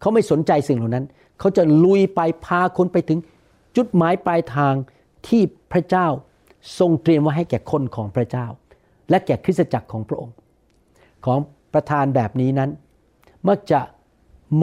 [0.00, 1.06] เขาไม่สนใจสิ่งเหล่านั้น
[1.38, 3.18] เขาจะลุยไปพาคนไปถึง
[3.76, 4.74] จุดหมายปลายทาง
[5.28, 5.42] ที่
[5.72, 6.06] พระเจ้า
[6.78, 8.46] ทรงเตรียมไว้ให้แก่คนของพระเจ้า
[9.10, 10.34] และแก่คริสตจักรของพระองค์
[11.24, 11.38] ของ
[11.74, 12.70] ประธานแบบนี้นั้น
[13.48, 13.80] มักจะ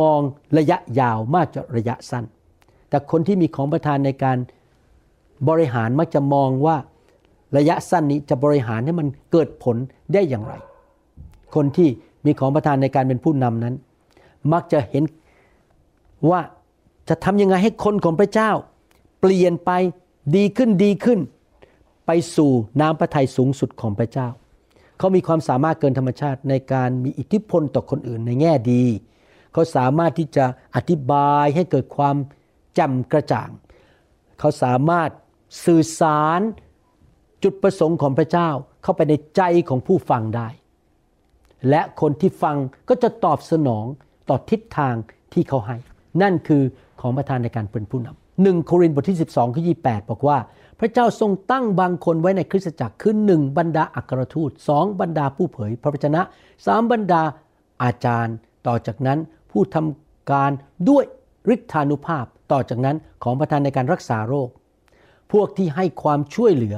[0.02, 0.20] มอง
[0.58, 2.26] ระยะยาวมากกว่าระยะสั้น
[2.90, 4.38] แต่คนที่มีของประธานในการ
[5.50, 6.78] บริหารมักจะมองว่า
[7.58, 9.76] ระยะสั้นนี้จะบริหารให้มันเกิดผล
[10.14, 10.54] ได้อย่างไร
[11.56, 11.90] คนที่
[12.26, 13.76] มีของประธานในการเป็นผู้นำนั้น
[14.54, 15.04] มักจะเห็น
[16.30, 16.42] ว่า
[17.10, 18.52] จะทำยังไงให้คนของพระเจ้า
[19.22, 19.72] เปลี่ยนไป
[20.36, 21.20] ดีขึ้นดีขึ้น
[22.06, 24.28] ไปสู่น้ำพระทัยสูงสุดของพระเจ้า
[24.98, 28.84] เขามีความสามารถเกินธรรมชาติในการมีอิทธิพลต่อคนอื่นในแง่ดี
[29.54, 32.16] เขาสามารถที่จะอธิบายให้เกิดความ
[32.76, 33.50] แจ่มกระจ่าง
[34.40, 35.10] เขาสามารถ
[35.66, 36.40] สื่อสาร
[37.46, 38.50] จุดประสงค์ของพระเจ้า
[38.84, 40.48] เข้าไปในใจของผู้ฟังได้
[41.70, 42.58] และคนที่ฟัง
[42.90, 43.86] ก็จะตอบสนอง
[44.30, 44.96] ต่อทิศทาง
[45.34, 45.78] ที่เขาให้
[46.22, 46.64] นั่นคือ
[47.02, 50.38] ของประทานในการเป็นผู้นำหนึ่งโครินธ์บทที่ 12ข้อ28บอกว่า
[50.80, 56.22] พระเจ้าทรงตั้งบางคนไว้ในคริสตจักรคือหนึ่งบรรดาอัครทูตสองบรรดาผู้เผย พระวจนะ
[56.66, 57.22] สามบรรดา
[57.84, 58.36] อาจารย์
[58.68, 59.20] ต่อจากนั้น
[59.52, 60.52] ผู้ทำการ
[60.90, 61.04] ด้วย
[61.54, 64.50] ฤทธานุภาพต่อจากนั้นของประทานในการรักษาโรค
[65.32, 66.76] พวกที่ให้ความช่วยเหลือ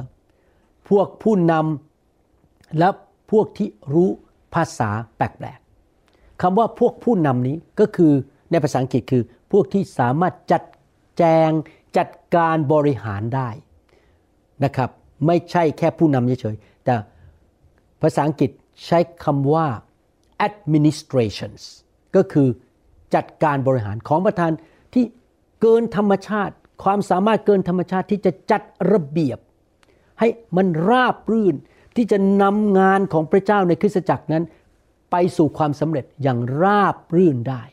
[0.90, 2.90] พวกผู้นำและ
[3.32, 4.10] พวกที่รู้
[4.54, 8.14] ภาษาแปลกๆคำว่าพวกผู้นำนี้ก็คือ
[8.52, 10.64] ในภาษาอังกฤษคือ พวกที่สามารถจัด
[11.18, 11.52] แจง
[11.98, 13.50] จัดการบริหารได้
[14.64, 14.90] นะครับ
[15.28, 16.96] ไม่ใช่แค่ผู้นำเฉยๆแต่
[18.02, 18.52] ภาษาอังกฤษ
[18.86, 19.68] ใช้คำว่า
[20.48, 21.62] administrations
[22.16, 22.48] ก็คือ
[23.16, 24.52] จัดการบริหารของประธาน
[24.94, 25.06] ที่
[25.62, 28.62] เกินธรรมชาติ ความสามารถเกินธรรมชาติที่จะจัด
[28.92, 29.40] ระเบียบ
[30.20, 31.56] ให้มันราบรื่น
[31.96, 34.44] ที่จะนำงานของพระเจ้าในคริสตจักรนั้น
[35.12, 37.64] ไปสู่ความสำเร็จอย่างราบรื่นได้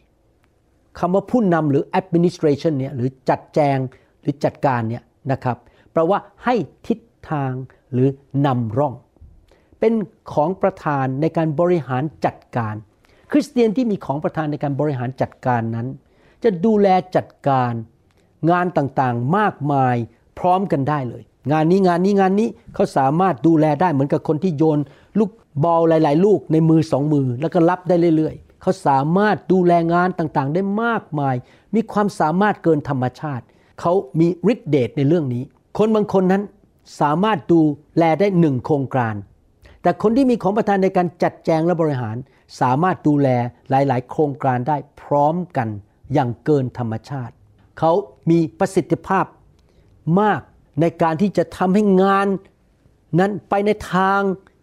[0.99, 3.79] คำว่าผู้นำหรือ administration เนี่ยหรือจัดแจง
[4.21, 5.57] หรือจัดการเนี่ยนะครับ
[5.93, 6.55] แปลว่าให้
[6.87, 6.99] ทิศ
[7.31, 7.53] ทาง
[7.93, 8.09] หรือ
[8.47, 8.95] นำร่อง
[9.81, 9.93] เป็น
[10.33, 12.75] ของประธานในการบริหารจัดการ
[13.33, 15.87] คริสเตียนที่มีของประธานในการบริหารจัดการนั้น
[16.45, 17.73] จะดูแลจัดการ
[18.51, 19.97] งานต่างๆมากมาย
[20.39, 21.23] พร้อมกันได้เลย
[21.53, 24.79] งานนี้งานนี้งานนี้เขาสามารถดูแลได้เหมือนกับคนที่โยน
[25.19, 25.31] ลูก
[25.65, 31.35] บอลหลาย ๆ ลูกในมือสองมือ แล้วก็รับได้เรื่อยๆ เขาสามารถดูแลงานต่างๆ ได้มากมาย
[31.75, 33.45] มีความสามารถเกินธรรมชาติ
[33.81, 35.43] เขามีฤทธิเดชในเรื่องนี้
[35.79, 36.43] คนบางคนนั้น
[37.01, 37.61] สามารถดู
[37.99, 39.15] แลได้หนึ่งโครงการ
[39.83, 42.17] แต่คนที่มีของประทานในการจัดแจงและบริหาร
[42.61, 43.29] สามารถดูแล
[43.71, 45.69] หลาย ๆ โครงการได้พร้อมกัน
[46.13, 47.35] อย่างเกินธรรมชาติ
[47.79, 47.93] เขา
[48.31, 49.25] มีประสิทธิภาพ
[50.21, 50.41] มาก
[50.81, 52.27] ในการที่จะทำให้งาน
[53.21, 54.21] นั้นไปในทาง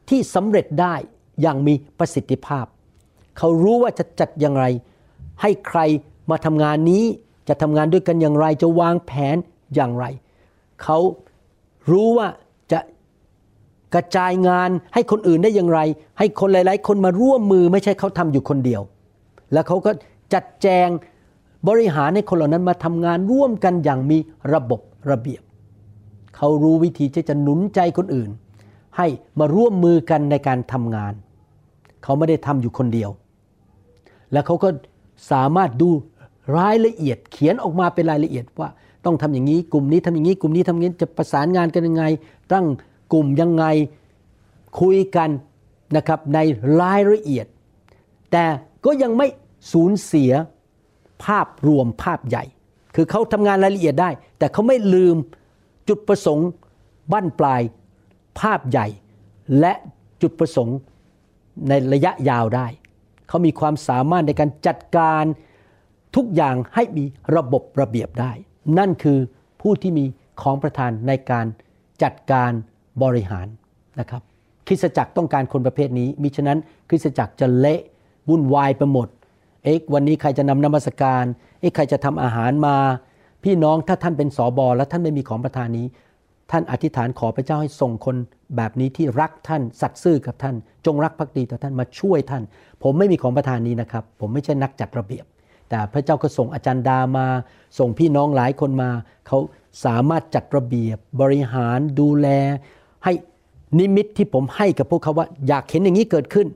[0.10, 0.96] ที่สำเร็จได้
[1.42, 2.66] อย่างมีประสิทธิภาพ
[3.38, 4.66] เขารู้ว่าจะจัดอย่างไร
[5.42, 5.80] ให้ใคร
[6.32, 7.04] มาทำงานนี้
[7.50, 9.38] จะทำงานด้วยกันอย่างไรจะวางแผน
[9.76, 10.06] อย่างไร
[10.84, 10.98] เขา
[11.92, 12.28] รู้ว่า
[12.72, 12.80] จะ
[13.94, 15.80] กระจายงานให้คนอื่นได้อย่างไร
[16.20, 18.82] ให้คนหลาย ๆ คนมาร่วมมือไม่ใช่เขาทำอยู่คนเดียว
[19.54, 19.92] แล้วเขาก็
[20.34, 20.88] จัดแจง
[21.68, 24.18] บริหารให้คนเหล่านั้นมาทำงานร่วมกันอย่างมี
[24.54, 24.82] ระบบ
[25.12, 25.42] ระเบียบ
[26.36, 28.30] เขารู้วิธีที่จะหนุนใจคนอื่น
[28.98, 29.08] ให้
[29.40, 31.14] มาร่วมมือกันในการทำงาน
[32.04, 33.10] เขาไม่ได้ทำอยู่คนเดียว
[34.32, 34.70] แล้วเขาก็
[35.32, 35.90] สามารถดู
[36.58, 38.70] รายละเอียดเขียนออกมาเป็นรายละเอียดว่า
[39.06, 42.04] ต้องทำอย่างนี้กลุ่มนี้ทำอย่างนี้กลุ่มนี้ทำอย่างนี้จะประสานงานกันยังไง
[42.52, 42.66] ตั้ง
[43.14, 43.66] กลุ่มยังไง
[44.80, 45.30] คุยกัน
[45.96, 46.40] นะครับใน
[46.82, 47.46] รายละเอียด
[48.32, 48.46] แต่
[48.86, 49.28] ก็ยังไม่
[49.72, 50.32] สูญเสีย
[51.24, 52.44] ภาพรวมภาพใหญ่
[52.96, 54.10] คือเขาทำงานรายละเอียดได้
[54.40, 55.16] แต่เขาไม่ลืม
[55.88, 56.48] จุดประสงค์
[57.12, 57.62] บั้นปลาย
[58.40, 58.88] ภาพใหญ่
[59.60, 59.74] และ
[60.22, 60.78] จุดประสงค์
[61.70, 62.68] ในระยะยาวได้
[63.28, 65.24] เขามีความสามารถในการจัดการ
[66.16, 67.04] ทุกอย่างให้มี
[67.36, 68.32] ระบบระเบียบได้
[68.78, 69.20] นั่นคือ
[69.62, 70.06] ผู้ที่มี
[70.42, 71.46] ของประทานในการ
[72.04, 72.52] จัดการ
[73.04, 73.48] บริหาร
[74.00, 74.22] นะครับ
[74.68, 76.60] คริสจักรต้องการคนประเภทนี้ มิฉะนั้น
[76.90, 77.82] คริสจักรจะเละ
[78.30, 79.08] วุ่นวายไปหมด
[79.64, 81.24] เอ๊ะวันนี้ใครจะนำนมัสการ
[81.60, 82.76] เอ๊ะใครจะทำอาหารมา
[83.44, 85.88] พี่น้องถ้าท่านเป็นสอบอและท่านไม่มีของประทานนี้
[86.52, 88.16] ท่านอธิษฐานขอพระเจ้าให้ส่งคน
[88.56, 92.44] แบบนี้ที่รักท่านสัตย์ซื่อกับท่าน จงรักภักดีต่อท่านมาช่วยท่าน
[92.84, 95.26] ผมไม่มีของประทานนี้นะครับ ผมไม่ใช่นักจัดระเบียบ
[95.70, 97.28] แต่พระเจ้าก็ส่งอาจารย์ดามา
[97.80, 98.90] ส่งพี่น้องหลายคนมา
[99.28, 99.38] เขา
[99.86, 102.28] สามารถจัดระเบียบบริหารดูแล
[103.04, 103.14] ให้
[103.80, 106.48] นิมิตที่ผมให้กับพวกเขาว่า อยากเห็นอย่างนี้เกิดขึ้น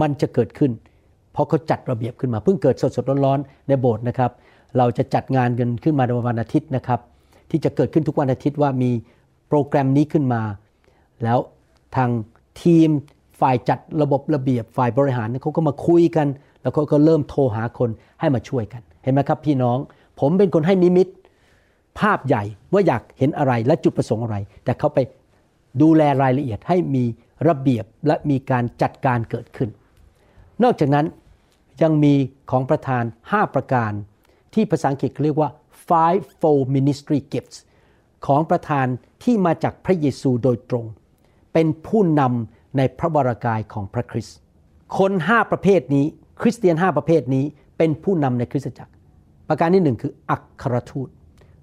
[0.00, 0.70] มันจะเกิดขึ้น
[1.32, 4.30] เพราะเขาจัดระเบียบขึ้นมาเพิ่งเกิดสดๆร้อนๆในโบสถ์นะครับ
[4.78, 7.00] เราจะจัดงานกันขึ้นมาในวันอาทิตย์นะครับ
[7.50, 8.90] ที่จะเกิดขึ้นทุกวันอาทิตย์ว่ามี
[9.48, 10.42] โปรแกรมนี้ขึ้นมา
[11.24, 11.38] แล้ว
[11.96, 12.10] ทาง
[12.62, 12.88] ทีม
[13.40, 16.26] ฝ่ายจัดระบบระเบียบฝ่ายบริหารเขาก็มาคุยกัน
[16.60, 17.90] แล้วเขาก็เริ่มโทรหาคน
[18.20, 19.78] ให้มาช่วยกัน เห็นไหมครับพี่น้อง
[20.20, 21.08] ผมเป็นคนให้นิมิต
[22.00, 22.42] ภาพใหญ่
[22.72, 24.98] ว่าอยากเห็นอะไรและจุดประสงค์อะไร แต่เขาไป
[25.82, 27.04] ดูแลรายละเอียดให้มี
[27.48, 29.68] ระเบียบและมีการจัดการเกิดขึ้น
[30.62, 31.06] นอกจากนั้น
[31.82, 32.14] ยังมี
[32.50, 33.92] ของประธาน 5 ประการ
[34.54, 35.50] ที่ภาษาอังกฤษเรียกว่า
[35.88, 37.58] five fold ministry gifts
[38.26, 38.86] ของประธาน
[39.22, 40.86] ที่มาจากพระเยซูโดยตรง
[41.52, 44.36] เป็นผู้นำในพระวรากายของพระคริสต์
[44.98, 46.04] คน5ประเภทนี้
[46.42, 47.44] คริสเตียน5ประเภทนี้
[47.78, 48.92] เป็นผู้นำในคริสตจักร
[49.48, 51.08] ประการที่หนึ่งคืออัครทูต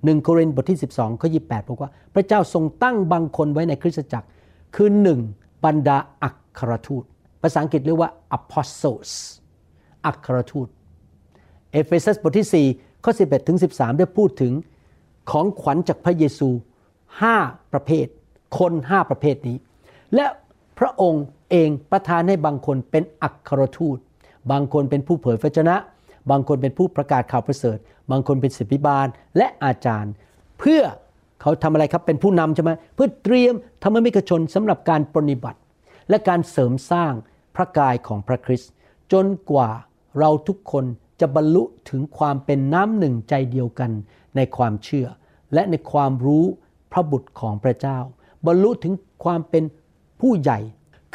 [0.06, 4.28] หนึ่งโครินธ์บทที่ 12ข้อ28บอกว่า พระเจ้าทรงตั้งบางคนไว้ในคริสตจักร
[4.76, 5.20] คือหนึ่ง
[5.66, 7.04] บรรดาอัครทูต
[7.42, 9.12] ภาษาอังกฤษเรียกว่า apostles
[10.06, 10.68] อัครทูต
[11.72, 14.54] เอเฟซัสบทที่ 4 ข้อ 11 ถึง 13 ได้พูดถึง
[15.32, 16.50] ของขวัญจากพระเยซู
[17.12, 18.08] 5 ประเภท
[18.60, 19.58] คน 5 ประเภทนี้
[20.16, 20.26] และ
[20.80, 23.98] พระองค์เองประทานให้บางคนเป็นอัครทูต
[24.52, 25.76] บางคนเป็นผู้เผยพระชนะ
[26.32, 27.78] บางคนเป็นผู้ประกาศข่าวประเสริฐ
[28.12, 29.08] บางคนเป็นศิษย์บาล
[29.38, 30.14] และอาจารย์
[30.60, 30.82] เพื่อ
[31.42, 33.54] เขาทำอะไรครับเป็นผู้นำใช่ไหมเพื่อเตรียม
[33.84, 35.60] ธรรมมิกชนสำหรับการปฏิบัติ
[36.10, 37.14] และการเสริมสร้าง
[37.56, 38.72] พระกายของพระคริสต์
[39.12, 39.70] จนกว่า
[40.20, 40.86] เราทุกคน
[41.20, 43.92] จะบรรลุถึงความเป็นน้ำหนึ่งใจเดียวกัน
[44.36, 45.08] ในความเชื่อ
[45.54, 46.46] และในความรู้
[46.92, 48.00] พระบุตรของพระเจ้า
[48.46, 48.94] บรรลุถึง
[49.24, 49.64] ความเป็น
[50.22, 50.60] ผู้ใหญ่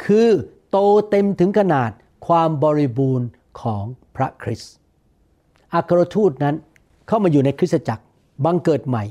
[0.03, 0.29] คือ
[0.71, 0.77] โต
[1.09, 1.91] เต็มถึงขนาด
[2.27, 3.27] ความบริบูรณ์
[3.61, 3.83] ของ
[4.15, 4.73] พระคริสต์
[5.73, 6.55] อัครทูตนั้น
[7.07, 8.03] เข้ามาอยู่ในคริสตจักร
[8.45, 9.03] บังเกิดใหม่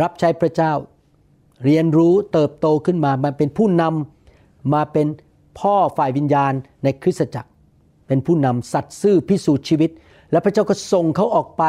[0.00, 0.72] รับใช้พระเจ้า
[1.64, 5.06] เรียนรู้เติบโตขึ้นมามาเป็นผู้นำมาเป็น
[5.58, 6.52] พ่อฝ่ายวิญญาณ
[6.84, 7.50] ในคริสตจักร
[8.06, 9.90] เป็นผู้นำสัตย์ซื่อพิสูจน์ชีวิต
[10.30, 11.64] แล้วพระเจ้าก็ส่งเขาออกไป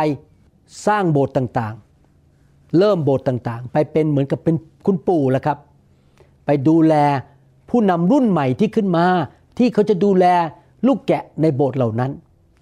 [0.88, 4.56] สร้างโบสถ์ต่างๆ เริ่มโบสถ์ต่างๆ ไปเป็นเหมือนกับเป็น
[4.86, 5.58] คุณปู่แล้วครับ
[6.46, 6.96] ไปดูแล
[7.70, 9.06] ผู้นำรุ่นใหม่ที่ขึ้นมา
[9.58, 10.26] ที่เขาจะดูแล
[10.88, 12.12] ลูกแกะในโบสถ์เหล่านั้น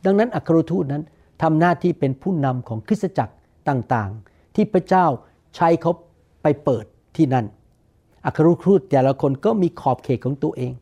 [0.06, 1.04] ดังนั้นอัครทูตนั้น
[1.42, 3.34] ทำหน้าที่เป็นผู้นำของคริสตจักร
[3.70, 5.06] ต่างๆ ที่พระเจ้า
[5.56, 5.92] ใช้เขา
[6.42, 7.46] ไปเปิดที่นั่น
[8.26, 10.74] อัครทูตแต่ละคนก็มีขอบเขตของตัวเอง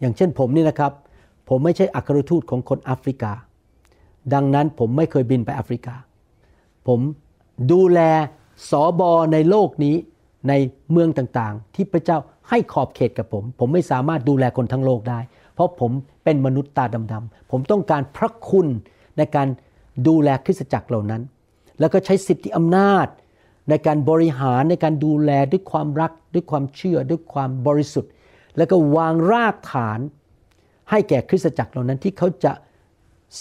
[0.00, 0.92] อย่างเช่นผมนี่นะครับ
[1.48, 3.32] ผมไม่ใช่อัครทูตของคนแอฟริกา
[4.34, 5.94] ดังนั้นผมไม่เคยบินไปแอฟริกา
[6.86, 7.00] ผม
[7.72, 8.00] ดูแล
[8.70, 9.96] สอบอในโลกนี้
[10.48, 10.52] ใน
[10.92, 12.18] เมืองต่างๆ ที่พระเจ้า
[12.48, 15.20] ให้ขอบเขตกับผม ผมไม่สามารถดูแลคนทั้งโลกได้
[15.54, 15.90] เพราะผม
[16.24, 18.66] เป็นมนุษย์ตาดำๆผมต้องการพระคุณ
[19.18, 19.48] ในการ
[20.08, 21.22] ดูแลคริสตจักรเหล่านั้น
[21.80, 23.06] แล้วก็ใช้สิทธิอำนาจ
[23.70, 28.10] ในการบริหารในการดูแลด้วยความรัก ด้วยความเชื่อ ด้วยความบริสุทธิ์
[28.56, 29.98] แล้วก็วางรากฐาน
[30.90, 32.52] ให้แก่คริสตจักรเหล่านั้นที่เขาจะ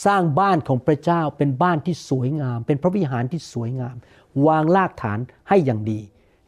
[0.05, 3.95] สร้างบ้านของพระเจ้าเป็นบ้านที่สวยงาม เป็นพระวิหารที่สวยงาม
[4.47, 5.19] วางรากฐาน
[5.49, 5.99] ให้อย่างดี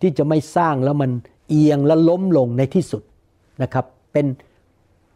[0.01, 1.11] ที่จะไม่สร้างแล้วมัน
[1.49, 3.03] เอียงและล้มลงในที่สุด
[3.63, 4.25] นะครับ เป็น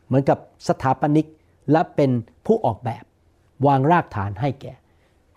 [0.08, 1.28] เหมือนกับสถาปนิก
[1.72, 2.12] และเป็น
[2.46, 3.04] ผู้ออกแบบ
[3.68, 4.74] วางรากฐานให้แก่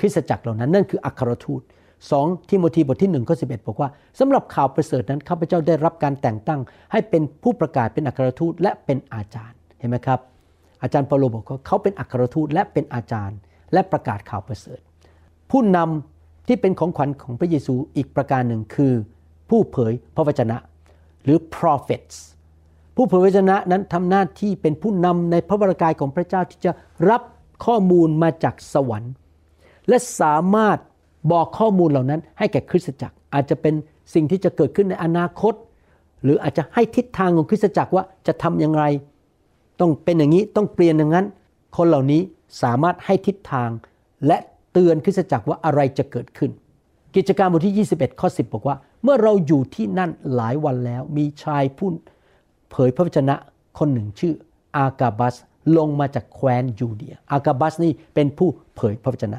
[0.01, 1.63] คริสตจักรเหล่านั้นนั่นคืออัครทูต
[2.05, 3.89] 2ทิโมธีบทที่1ข้อ11 บอกว่า
[4.19, 6.61] สำหรับข่าวประเสริฐนั้นข้าพเจ้าได้รับการแต่งตั้ง
[6.93, 10.21] ให้เป็นผู้ประกาศเป็นอัครทูตและเป็นอาจารย์เห็นไหมครับ
[10.85, 13.39] อาจารย์เปาโลบอกว่าเขาเป็นอัครทูตและเป็นอาจารย์
[13.72, 14.80] และประกาศข่าวประเสริฐ
[15.51, 18.93] ผู้นำที่เป็นของขวัญของพระเยซูอีกประการหนึ่งคือ
[19.51, 20.57] ผู้เผยพระวจนะ
[21.24, 22.16] หรือ prophets
[22.97, 26.72] ผู้เผยพระวจนะนั้นทำหน้าที่เป็นผู้นำในพระวรากายของพระเจ้าที่จะ
[27.11, 27.22] รับ
[27.64, 29.12] ข้อมูลมาจากสวรรค์
[29.89, 30.78] และสามารถ
[31.32, 33.74] บอกข้อมูลเหล่านั้นให้แก่คริสตจักร อาจจะเป็น
[34.14, 35.55] สิ่งที่จะเกิดขึ้นในอนาคต
[36.22, 38.85] หรืออาจจะให้ทิศทางของคริสตจักรว่าจะทำอย่างไร
[39.81, 41.27] ต้องเป็นอย่างนี้ต้องเปลี่ยนอย่างนั้น
[41.77, 42.22] คนเหล่านี้
[42.62, 43.70] สามารถให้ทิศทาง
[44.27, 44.39] และ
[44.72, 46.51] เตือนคริสตจักรว่าอะไรจะเกิดขึ้น
[47.16, 51.89] กิจการบทที่ 21 ข้อ 10 บอกว่า เมื่อเราอยู่ที่นั่นหลายวันแล้ว มีชายผู้
[52.70, 53.35] เผยพระวจนะ
[53.79, 54.35] คนหนึ่งชื่อ
[54.77, 55.35] อากาบัส
[55.77, 59.39] ลงมาจากแคว้นยูเดีย อากาบัสนี่เป็นผู้เผยพระวจนะ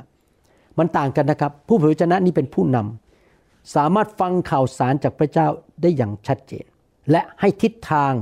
[0.77, 5.47] มันต่างกันนะครับ ผู้เผยพระวจนะนี่เป็นผู้นำสามารถฟังข่าวสารจากพระเจ้า
[5.81, 6.65] ได้อย่างชัดเจน
[7.11, 8.13] และให้ทิศทาง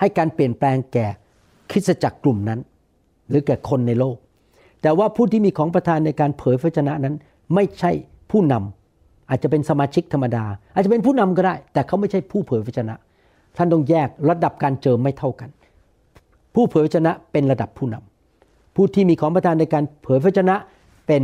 [0.00, 1.06] ให้การเปลี่ยนแปลงแก่
[1.70, 2.60] คริสตจักรกลุ่มนั้น
[3.28, 4.16] หรือแก่คนในโลก
[4.82, 7.14] แต่ว่าผู้ที่มีของประทานในการเผยพระวจนะนั้น
[7.54, 7.90] ไม่ใช่
[8.30, 10.44] ผู้นำอาจจะเป็นสมาชิกธรรมดา
[10.74, 12.94] อาจจะเป็นผู้นำก็ได้ แต่เขาไม่ใช่ผู้เผยพระวจนะ
[13.56, 15.50] ท่านต้องแยกระดับการเจิมไม่เท่ากัน
[16.54, 20.56] ผู้เผยพระวจนะเป็นระดับผู้นำผู้ที่มีของประทานในการเผยพระวจนะ
[21.06, 21.22] เป็น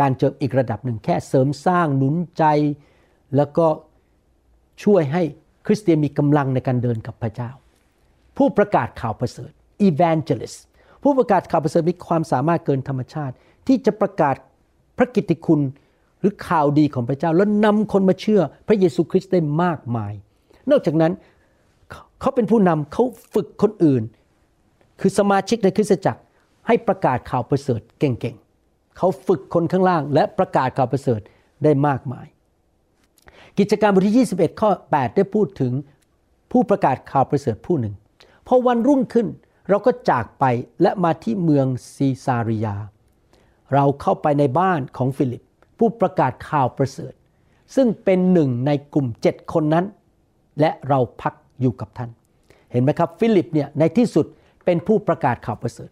[0.00, 2.44] การเจิมอีกระดับหนึ่งแค่เสริมสร้างหนุนใจ
[3.36, 3.66] แล้วก็
[4.84, 5.22] ช่วยให้
[5.66, 7.50] คริสเตียนมีกำลังในการเดินกับพระเจ้า
[8.36, 9.52] ผู้ประกาศข่าวประเสริฐ
[9.88, 10.58] evangelist
[11.02, 13.34] ผู้ประกาศข่าวประเสริฐมีความสามารถเกินธรรมชาติ
[13.66, 14.34] ที่จะประกาศ
[14.98, 15.60] พระกิตติคุณ
[16.20, 20.12] หรือข่าวดีของพระเจ้า แล้วนำคนมาเชื่อพระเยซูคริสต์ได้มากมาย
[20.70, 21.12] นอกจากนั้น
[22.20, 23.04] เขาเป็นผู้นำเขา
[23.34, 24.02] ฝึกคนอื่น
[25.00, 26.20] คือสมาชิกในคริสตจักร
[26.66, 31.20] ให้ประกาศข่าวประเสริฐเก่งๆเขาฝึกคนข้างล่าง และประกาศข่าวประเสริฐ
[31.64, 32.26] ได้มากมาย
[33.58, 35.72] กิจการบทที่ 21 ข้อ 8 ได้พูดถึง
[36.52, 37.94] ผู้ประกาศข่าวประเสริฐผู้หนึ่ง
[38.46, 40.44] พอวันรุ่งขึ้นเราก็จากไป
[40.82, 42.76] และมาที่เมืองซีซารียา
[43.74, 45.42] เราเข้าไปในบ้านของฟิลิป
[45.78, 47.12] ผู้ประกาศข่าวประเสริฐ
[47.74, 49.84] ซึ่งเป็นหนึ่งในกลุ่มเจ็ดคนนั้น
[50.60, 52.10] และเราพักอยู่กับท่าน
[52.72, 54.26] เห็นไหมครับฟิลิปเนี่ยในที่สุด
[54.64, 55.90] เป็นผู้ประกาศข่าวประเสริฐ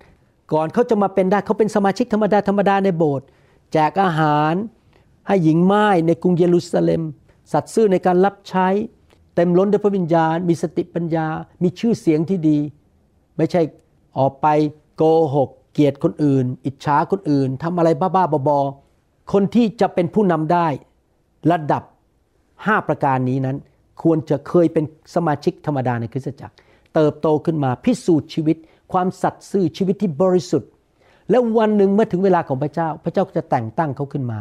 [0.52, 3.26] ก่อนเขาจะมาเป็นได้เขาเป็นสมาชิกธรรมดาธรรมดาในโบสถ์
[3.72, 4.54] แจกอาหาร
[5.26, 7.02] ให้หญิงไม้ในกรุงเยรูซาเล็ม
[7.52, 8.66] สัตย์ซื่อในการรับใช้
[9.34, 11.26] เต็มล้นด้วยพระวิญญาณ มีสติปัญญา
[11.62, 12.58] มีชื่อเสียงที่ดี
[13.37, 13.62] ไม่ใช่
[14.18, 14.47] ออกไป
[14.97, 15.03] โก
[15.34, 20.66] หก เกลียดคนอื่น อิจฉาคนอื่นทำอะไรบ้าๆบอๆคนที่จะเป็นผู้นำได้
[21.53, 21.82] ระดับ
[22.37, 23.57] 5 ประการนี้นั้น
[24.03, 24.84] ควรจะเคยเป็น
[25.14, 26.55] สมาชิกธรรมดาในคริสตจักร
[26.95, 28.57] เติบโตขึ้นมาพิสูจน์ชีวิต
[28.93, 30.70] ความสัตย์ซื่อชีวิตที่บริสุทธิ์
[31.30, 34.39] และวันหนึ่งเมื่อถึงเวลาของพระเจ้า พระเจ้าจะแต่งตั้งเขาขึ้นมา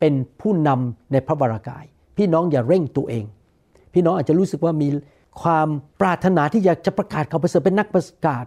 [0.00, 1.84] เป็นผู้นำในพระวรากาย
[2.16, 3.24] พี่น้องอย่าเร่งตัวเอง
[3.94, 4.88] พี่น้องอาจจะรู้สึกว่ามี
[5.42, 5.68] ความ
[6.00, 8.44] ปรารถนาที่อยากจะประกาศข่าวประเสริฐเป็นนักประกาศ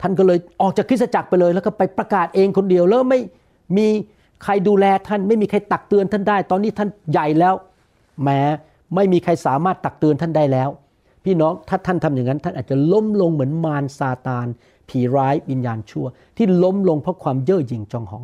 [0.00, 3.20] ท่านก็เลยออกจากคริสตจักรไปเลย แล้วก็ไปประกาศเองคนเดียวแล้วไม่
[3.76, 3.86] มี
[4.44, 7.54] ใครดูแลท่าน ไม่มีใครตักเตือนท่านได้ ตอนนี้ท่านใหญ่แล้ว
[8.22, 8.40] แม้
[8.94, 10.68] ไม่มีใครสามารถตักเตือนท่านได้แล้ว
[11.24, 14.46] พี่น้องถ้าท่านทำอย่างนั้น ท่านอาจจะล้มลงเหมือนมารซาตาน
[14.88, 16.06] ผีร้ายวิญญาณชั่ว
[16.36, 18.22] ที่ล้มลงเพราะความเย่อหยิ่งจองหอง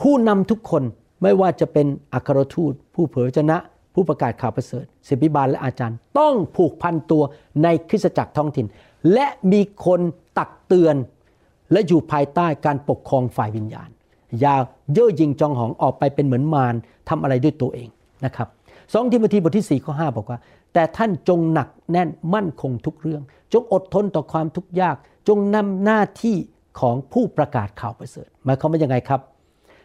[0.00, 0.82] ผู้นำทุกคน
[1.22, 3.56] ไม่ว่าจะเป็นอัครทูต ผู้เผยพระชนะ
[3.94, 7.22] ผู้ประกาศข่าวประเสริฐศิบิบาลและอาจารย์ ต้องผูกพันตัว
[7.62, 8.66] ในคริสตจักรท้องถิ่น
[9.12, 10.00] และมีคน
[10.38, 10.96] ตักเตือน
[11.72, 13.88] และอยู่ภายใต้การปกครองฝ่ายวิญญาณ
[14.40, 14.54] อย่า
[14.92, 16.74] เย่อหยิ่งจองหองออกไปเป็นเหมือนมาร
[17.08, 17.88] ทำอะไรด้วยตัวเอง
[18.24, 18.48] นะครับ
[18.92, 20.38] สองทิโมธีบทที่4ข้อ5บอกว่า
[20.72, 23.22] แต่ท่านจงหนักแน่นมั่นคงทุกเรื่อง
[23.52, 24.96] จงอดทนต่อความทุกข์ยาก
[25.28, 26.36] จงนำหน้าที่
[26.80, 29.20] ของผู้ประกาศข่าวประเสริฐหมายความว่ายังไงครับ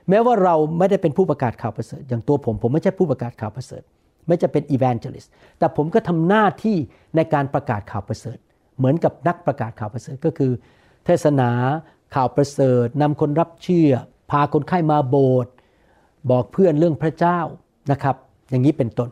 [0.09, 3.83] แม้ว่าเราไม่ได้เป็นผู้ประกาศข่าวประเสริฐ อย่างตัวผมผมไม่ใช่ผู้ประกาศข่าวประเสริฐ
[4.27, 6.77] ไม่จะเป็น evangelist แต่ผมก็ทำหน้าที่
[7.15, 8.37] ในการประกาศข่าวประเสริฐ
[8.77, 10.51] เหมือนกับนักประกาศข่าวประเสริฐก็คือ
[11.05, 11.49] เทศนา
[12.15, 13.91] ข่าวประเสริฐนำคนรับเชื่อ
[14.31, 15.51] พาคนไข้มาโบสถ์
[16.31, 17.39] บอกเพื่อนเรื่องพระเจ้า
[17.91, 18.15] นะครับ
[18.49, 19.09] อย่างนี้เป็นต้น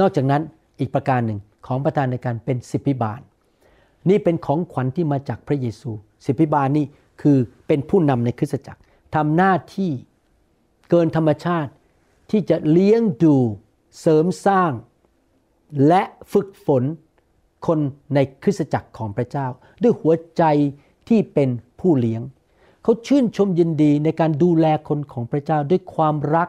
[0.00, 0.42] นอกจากนั้น
[0.80, 3.20] อีกประการหนึ่งของประธานในการเป็นสิบพิบาล
[4.08, 5.90] นี่เป็นของขวัญที่มาจากพระเยซู
[6.24, 6.86] สิบพิบาลนี่
[7.22, 8.80] คือเป็นผู้นำในคริสตจักร
[9.14, 9.90] ทำหน้าที่
[10.90, 11.70] เกินธรรมชาติ
[12.30, 13.36] ที่จะเลี้ยงดู
[14.00, 14.72] เสริมสร้าง
[15.88, 16.82] และฝึกฝน
[17.66, 17.78] คน
[18.14, 19.46] ในคริสตจักรของพระเจ้า
[19.82, 20.42] ด้วยหัวใจ
[21.08, 21.48] ที่เป็น
[21.80, 22.22] ผู้เลี้ยง
[22.82, 26.48] เขาชื่นชมยินดีในการดูแลคนของพระเจ้าด้วยความรัก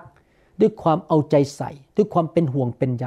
[0.62, 3.06] ด้วยความเอาใจใส่ ด้วยความเป็นห่วงเป็นใย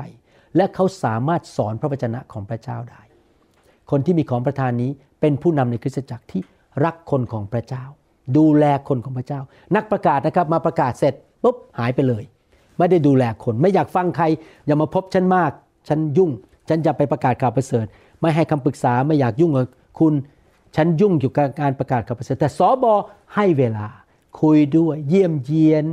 [0.57, 3.03] และเขาสามารถสอนพระวจนะของพระเจ้าได้
[3.91, 6.43] คนที่มีของประทานนี้เป็นผู้นำในคริสตจักรที่
[6.85, 7.85] รักคนของพระเจ้า
[8.37, 9.41] ดูแลคนของพระเจ้า
[9.77, 12.25] นักประกาศนะครับมาประกาศเสร็จปุ๊บหายไปเลย
[12.79, 14.25] ไม่ได้ดูแลคน ไม่อยากฟังใคร
[14.67, 15.51] อย่ามาพบฉันมาก
[15.89, 16.31] ฉันยุ่ง
[16.69, 17.87] ฉันจะไปประกาศข่าวประเสริฐ
[18.21, 19.67] ไม่ให้คำปรึกษาไม่อยากยุ่งกับ
[19.99, 20.15] คุณ
[20.77, 22.95] ฉันยุ่งอยู่กับการประกาศข่าวประเสริฐ แต่สอบอ
[23.35, 23.87] ให้เวลา
[24.41, 25.85] คุยด้วยเยี่ยมเยียน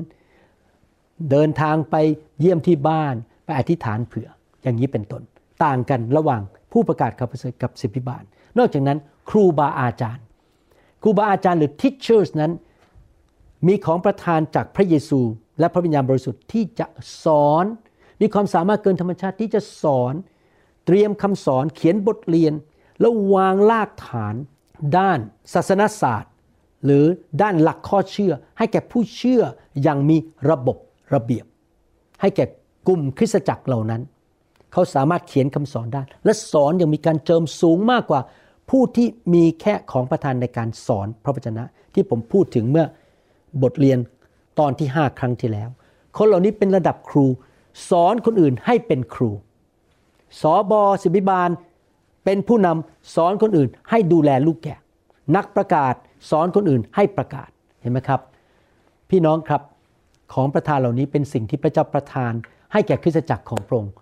[1.32, 1.96] เดินทางไป
[2.40, 3.14] เยี่ยมที่บ้าน
[3.44, 4.30] ไปอธิษฐานเผื่อ
[4.64, 5.22] อย่างนี้เป็นต้น
[5.64, 8.24] ต่างกันระหว่างผู้ประกาศข่าวประเสริฐกับสิบพิบาล
[8.58, 8.98] นอกจากนั้น
[9.30, 10.24] ครูบาอาจารย์
[11.02, 12.52] ครูบาอาจารย์หรือ teachers นั้น
[13.68, 15.22] มีของประทานจากพระเยซู
[15.60, 16.88] และพระวิญญาณบริสุทธิ์ที่จะ
[17.24, 17.66] สอน
[18.22, 20.14] มีความสามารถเกินธรรมชาติที่จะสอน
[20.86, 22.54] เตรียมคำสอนเขียนบทเรียน
[23.00, 24.36] แล้ววางรากฐาน
[24.98, 25.20] ด้าน
[25.54, 26.32] ศาสนศาสตร์
[26.86, 27.06] หรือ
[27.42, 29.44] ด้านหลักข้อเชื่อ ให้แก่ผู้เชื่อ
[29.84, 30.18] อย่างมี
[30.50, 30.78] ระบบ
[31.14, 31.46] ระเบียบ
[32.22, 32.46] ให้แก่
[32.88, 34.02] กลุ่มคริสตจักรเหล่านั้น
[34.74, 38.22] เขาสามารถเขียนคำสอนได้ และสอนอย่างมีการเจิมสูงมากกว่า
[38.70, 42.86] ผู้ที่มีแค่ของประทานในการสอนพระวจนะที่ผมพูดถึงเมื่อ
[43.64, 43.98] บทเรียน
[44.60, 45.70] ตอนที่ 5 ครั้งที่แล้ว
[46.18, 47.26] คนเหล่านี้เป็นระดับครู
[47.90, 49.32] สอนคนอื่นให้เป็นครู
[50.42, 51.50] สอบอสิบิบาล
[52.26, 54.80] เป็นผู้นำสอนคนอื่นให้ดูแลลูกแกะ
[55.36, 55.94] นักประกาศ
[56.30, 57.50] สอนคนอื่นให้ประกาศ
[57.82, 58.22] เห็นไหมครับ
[59.10, 59.62] พี่น้องครับ
[60.34, 62.34] ของประทานเหล่านี้เป็นสิ่งที่พระเจ้าประทาน
[62.74, 63.94] ให้แก่คริสตจักรของพระองค์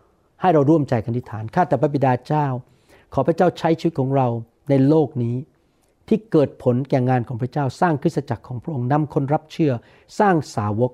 [0.42, 2.46] ให้เราร่วมใจกันอธิษฐานข้าแต่พระบิดาเจ้า
[3.14, 4.28] ขอพระเจ้าใช้ชีวิตของเรา
[4.70, 5.36] ในโลกนี้
[6.10, 9.74] ที่เกิดผลแก่งานของพระเจ้าสร้างคริสตจักรของพระองค์นำคนรับเชื่อ
[10.20, 10.92] สร้างสาวก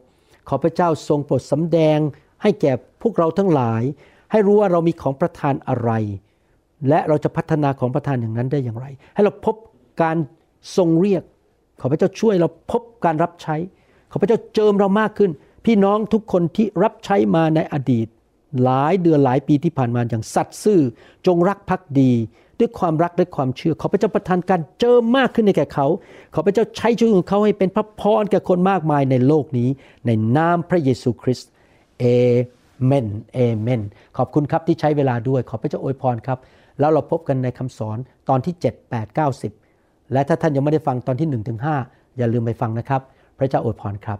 [0.47, 1.99] ขอพระเจ้าทรงโปรดสำแดง
[2.41, 3.84] ให้แก่พวกเราทั้งหลาย
[4.32, 5.91] ให้รู้ว่าเรามีของประทานอะไร
[6.89, 9.55] และเราจะพัฒนาของประทานอย่างนั้นได้อย่างไร ให้เราพบ
[10.01, 10.18] การ
[10.78, 11.24] ทรงเรียก
[11.82, 13.55] ขอพระเจ้าช่วยเราพบการรับใช้
[14.11, 15.32] ขอพระเจ้าเจิมเรามากขึ้น
[15.66, 18.07] พี่น้องทุกคนที่รับใช้มาในอดีต
[18.63, 20.82] หลายเดือนหลายปีที่ผ่านมาอย่างสัตย์ซื่อ
[21.28, 22.11] จงรักภักดี
[22.60, 25.88] ด้วยความรักด้วยความเชื่อ ขอพระเจ้าประทานการเจิมมากขึ้นให้แก่เขา
[26.34, 29.70] ขอพระเจ้าใช้ชีวิตของเขาให้เป็นพระพรแก่คนมากมายในโลกนี้
[30.06, 31.49] ในนามพระเยซูคริสต์
[31.99, 32.03] เอ
[32.86, 33.82] เมนเอเมน
[34.18, 36.39] ขอบคุณครับที่ใช้เวลาด้วย ขอพระเจ้าอวยพรครับ
[36.80, 37.97] แล้วเราพบกันในคำสอน
[38.30, 39.20] ตอนที่ 7 8 9
[39.64, 43.01] 10 และถ้าท่านยังไม่ได้ฟังตอนที่1ถึง5อย่าลืมไปฟังนะครับ
[43.38, 44.20] พระเจ้าอวยพรครับ